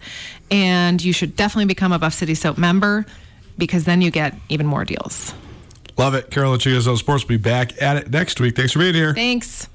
[0.51, 3.07] And you should definitely become a Buff City Soap member
[3.59, 5.34] because then you get even more deals.
[5.97, 6.30] Love it.
[6.30, 8.57] Carolyn Chicken Does No Sports will be back at it next week.
[8.57, 9.14] Thanks for being here.
[9.14, 9.68] Thanks.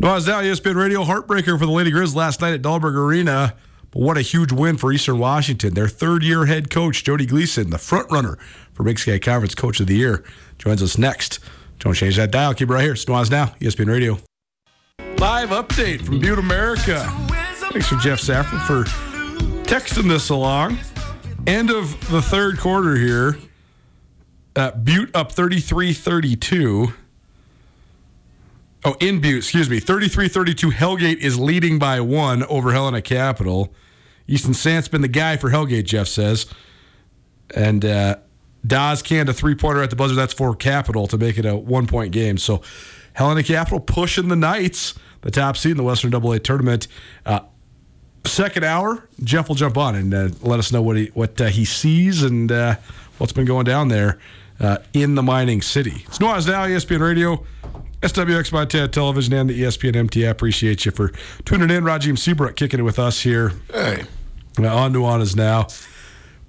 [0.00, 3.54] No, it's now ESPN Radio heartbreaker for the Lady Grizz last night at Dahlberg Arena.
[3.90, 5.74] But what a huge win for Eastern Washington.
[5.74, 8.36] Their third year head coach, Jodie Gleason, the front runner
[8.72, 10.24] for Big Sky Conference Coach of the Year,
[10.58, 11.38] joins us next.
[11.78, 12.54] Don't change that dial.
[12.54, 12.92] Keep it right here.
[12.92, 14.18] It's Now, ESPN Radio.
[15.18, 17.04] Live update from Butte, America.
[17.72, 18.84] Thanks for Jeff Saffron for
[19.64, 20.78] texting this along.
[21.46, 23.38] End of the third quarter here.
[24.56, 26.92] Uh, Butte up 33 32.
[28.84, 29.80] Oh, in Butte, excuse me.
[29.80, 30.70] 33 32.
[30.70, 33.74] Hellgate is leading by one over Helena Capital.
[34.26, 36.46] Easton Sant's been the guy for Hellgate, Jeff says.
[37.54, 38.16] And uh,
[38.66, 40.14] Dawes canned a three pointer at the buzzer.
[40.14, 42.38] That's for Capital to make it a one point game.
[42.38, 42.62] So
[43.14, 46.88] Helena Capital pushing the Knights, the top seed in the Western AA tournament.
[47.24, 47.40] Uh,
[48.24, 51.46] second hour, Jeff will jump on and uh, let us know what he what uh,
[51.46, 52.76] he sees and uh,
[53.18, 54.18] what's been going down there
[54.60, 56.04] uh, in the mining city.
[56.06, 57.44] It's Nuanez Now, ESPN Radio.
[58.00, 60.24] SWX Montana Television and the ESPN MT.
[60.24, 61.10] I appreciate you for
[61.44, 61.82] tuning in.
[61.82, 63.52] Rajiem Seabrook kicking it with us here.
[63.72, 64.04] Hey.
[64.58, 65.66] On Nuanez Now.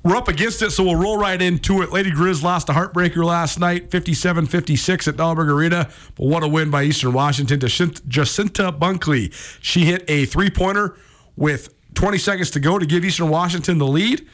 [0.03, 1.91] We're up against it, so we'll roll right into it.
[1.91, 5.89] Lady Grizz lost a heartbreaker last night, 57 56 at Dahlberg Arena.
[6.15, 7.59] But what a win by Eastern Washington.
[7.59, 7.67] To
[8.07, 9.31] Jacinta Buckley.
[9.59, 10.95] She hit a three pointer
[11.35, 14.25] with 20 seconds to go to give Eastern Washington the lead.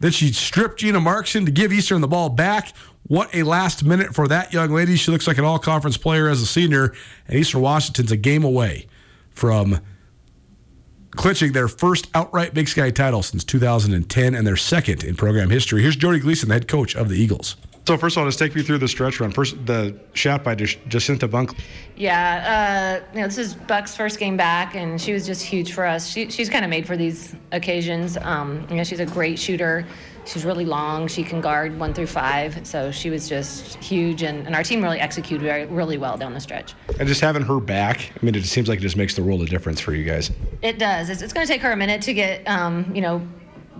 [0.00, 2.72] Then she stripped Gina Marxen to give Eastern the ball back.
[3.06, 4.96] What a last minute for that young lady.
[4.96, 6.94] She looks like an all conference player as a senior,
[7.28, 8.86] and Eastern Washington's a game away
[9.30, 9.80] from
[11.10, 15.82] clinching their first outright Big Sky title since 2010 and their second in program history.
[15.82, 17.56] Here's Jodie Gleason, the head coach of the Eagles.
[17.86, 19.30] So first of all, just take me through the stretch run.
[19.30, 21.54] First, the shot by Jacinta Buck.
[21.96, 25.74] Yeah, uh, you know, this is Buck's first game back, and she was just huge
[25.74, 26.08] for us.
[26.08, 28.16] She, she's kind of made for these occasions.
[28.16, 29.86] Um, you know, she's a great shooter.
[30.24, 31.08] She's really long.
[31.08, 32.66] She can guard one through five.
[32.66, 36.32] So she was just huge, and, and our team really executed very, really well down
[36.32, 36.72] the stretch.
[36.98, 39.42] And just having her back, I mean, it seems like it just makes the world
[39.42, 40.30] of difference for you guys.
[40.62, 41.10] It does.
[41.10, 43.28] It's, it's going to take her a minute to get, um, you know,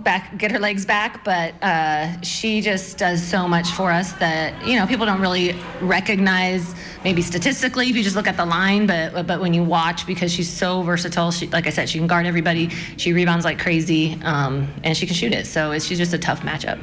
[0.05, 4.67] back get her legs back but uh, she just does so much for us that
[4.67, 8.87] you know people don't really recognize maybe statistically if you just look at the line
[8.87, 12.07] but but when you watch because she's so versatile she like i said she can
[12.07, 15.47] guard everybody she rebounds like crazy um, and she can shoot it.
[15.47, 16.79] So she's just a tough matchup.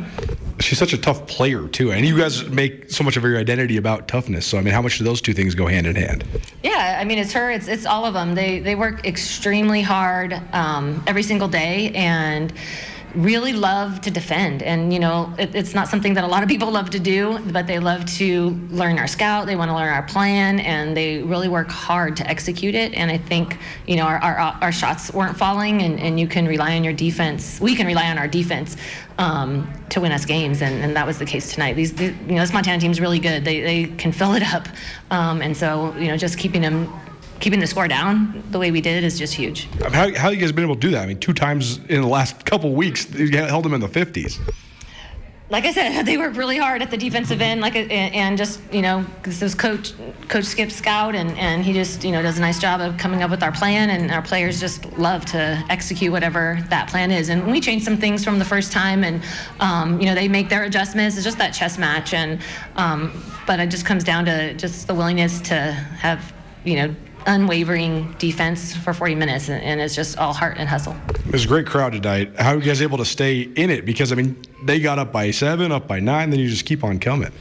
[0.59, 3.78] She's such a tough player too and you guys make so much of your identity
[3.78, 6.24] about toughness so i mean how much do those two things go hand in hand?
[6.63, 8.36] Yeah i mean it's her it's it's all of them.
[8.36, 12.53] They they work extremely hard um, every single day and
[13.16, 14.64] really love to defend.
[14.64, 17.39] And, you know, it, it's not something that a lot of people love to do,
[17.51, 21.22] but they love to learn our scout, they want to learn our plan, and they
[21.22, 22.93] really work hard to execute it.
[22.93, 23.57] And I think,
[23.88, 26.93] you know, our, our, our shots weren't falling, and, and you can rely on your
[26.93, 27.59] defense.
[27.59, 28.78] We can rely on our defense
[29.18, 31.76] um, to win us games, and, and that was the case tonight.
[31.76, 33.45] These, these, you know, this Montana team's really good.
[33.45, 34.68] They, they can fill it up.
[35.09, 36.91] Um, and so, you know, just keeping them
[37.42, 39.68] keeping the score down the way we did is just huge.
[39.92, 41.04] How, how you guys been able to do that?
[41.04, 44.39] I mean, two times in the last couple weeks, you held them in the 50s.
[45.50, 48.82] Like I said, they work really hard at the defensive end, like and just you
[48.82, 49.92] know, this is coach
[50.30, 53.22] Coach Skip Scout, and and he just you know does a nice job of coming
[53.22, 57.28] up with our plan, and our players just love to execute whatever that plan is.
[57.28, 59.22] And we changed some things from the first time, and
[59.60, 61.18] um, you know they make their adjustments.
[61.18, 62.39] It's just that chess match, and
[62.78, 63.12] um,
[63.46, 66.34] but it just comes down to just the willingness to have
[66.64, 70.95] you know unwavering defense for 40 minutes, and, it's just all heart and hustle.
[71.09, 72.36] It was a great crowd tonight.
[72.38, 73.86] How are you guys able to stay in it?
[73.86, 76.84] Because I mean, they got up by seven, up by nine, then you just keep
[76.84, 77.32] on coming.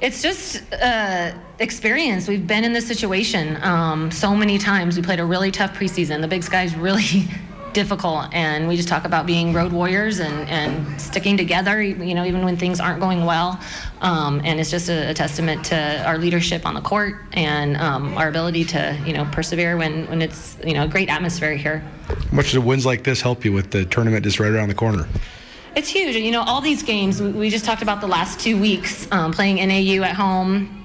[0.00, 2.28] It's just uh, experience.
[2.28, 4.96] We've been in this situation um, so many times.
[4.96, 6.20] We played a really tough preseason.
[6.20, 7.28] The Big Sky's really
[7.74, 12.24] difficult and we just talk about being road warriors and, and sticking together you know
[12.24, 13.60] even when things aren't going well.
[14.00, 18.16] Um, and it's just a, a, testament to our leadership on the court and um,
[18.18, 21.78] our ability to you know persevere when, when it's you know a great atmosphere here.
[22.08, 24.74] How much do wins like this help you with the tournament just right around the
[24.74, 25.06] corner.
[25.74, 29.10] It's huge you know all these games we just talked about the last two weeks
[29.10, 30.83] um, playing nau at home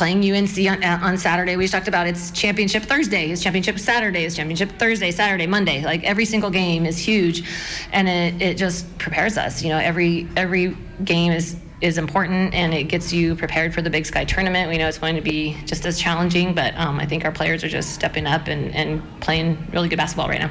[0.00, 1.56] playing UNC on, uh, on Saturday.
[1.56, 5.84] We talked about it's championship Thursday, it's championship Saturday, it's championship Thursday, Saturday, Monday.
[5.84, 7.46] Like every single game is huge,
[7.92, 9.62] and it, it just prepares us.
[9.62, 10.74] You know, every every
[11.04, 14.70] game is is important and it gets you prepared for the Big Sky tournament.
[14.70, 17.62] We know it's going to be just as challenging, but um, I think our players
[17.62, 20.50] are just stepping up and, and playing really good basketball right now.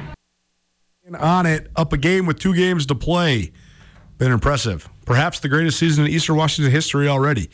[1.18, 3.50] On it, up a game with two games to play.
[4.18, 4.88] Been impressive.
[5.06, 7.50] Perhaps the greatest season in Eastern Washington history already.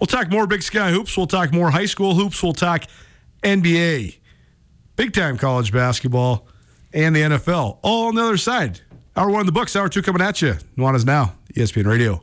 [0.00, 1.16] We'll talk more Big Sky hoops.
[1.16, 2.42] We'll talk more high school hoops.
[2.42, 2.84] We'll talk
[3.42, 4.18] NBA,
[4.96, 6.46] big time college basketball,
[6.92, 7.78] and the NFL.
[7.82, 8.80] All on the other side.
[9.16, 10.54] Hour one of the books, hour two coming at you.
[10.76, 12.22] Nuanez Now, ESPN Radio.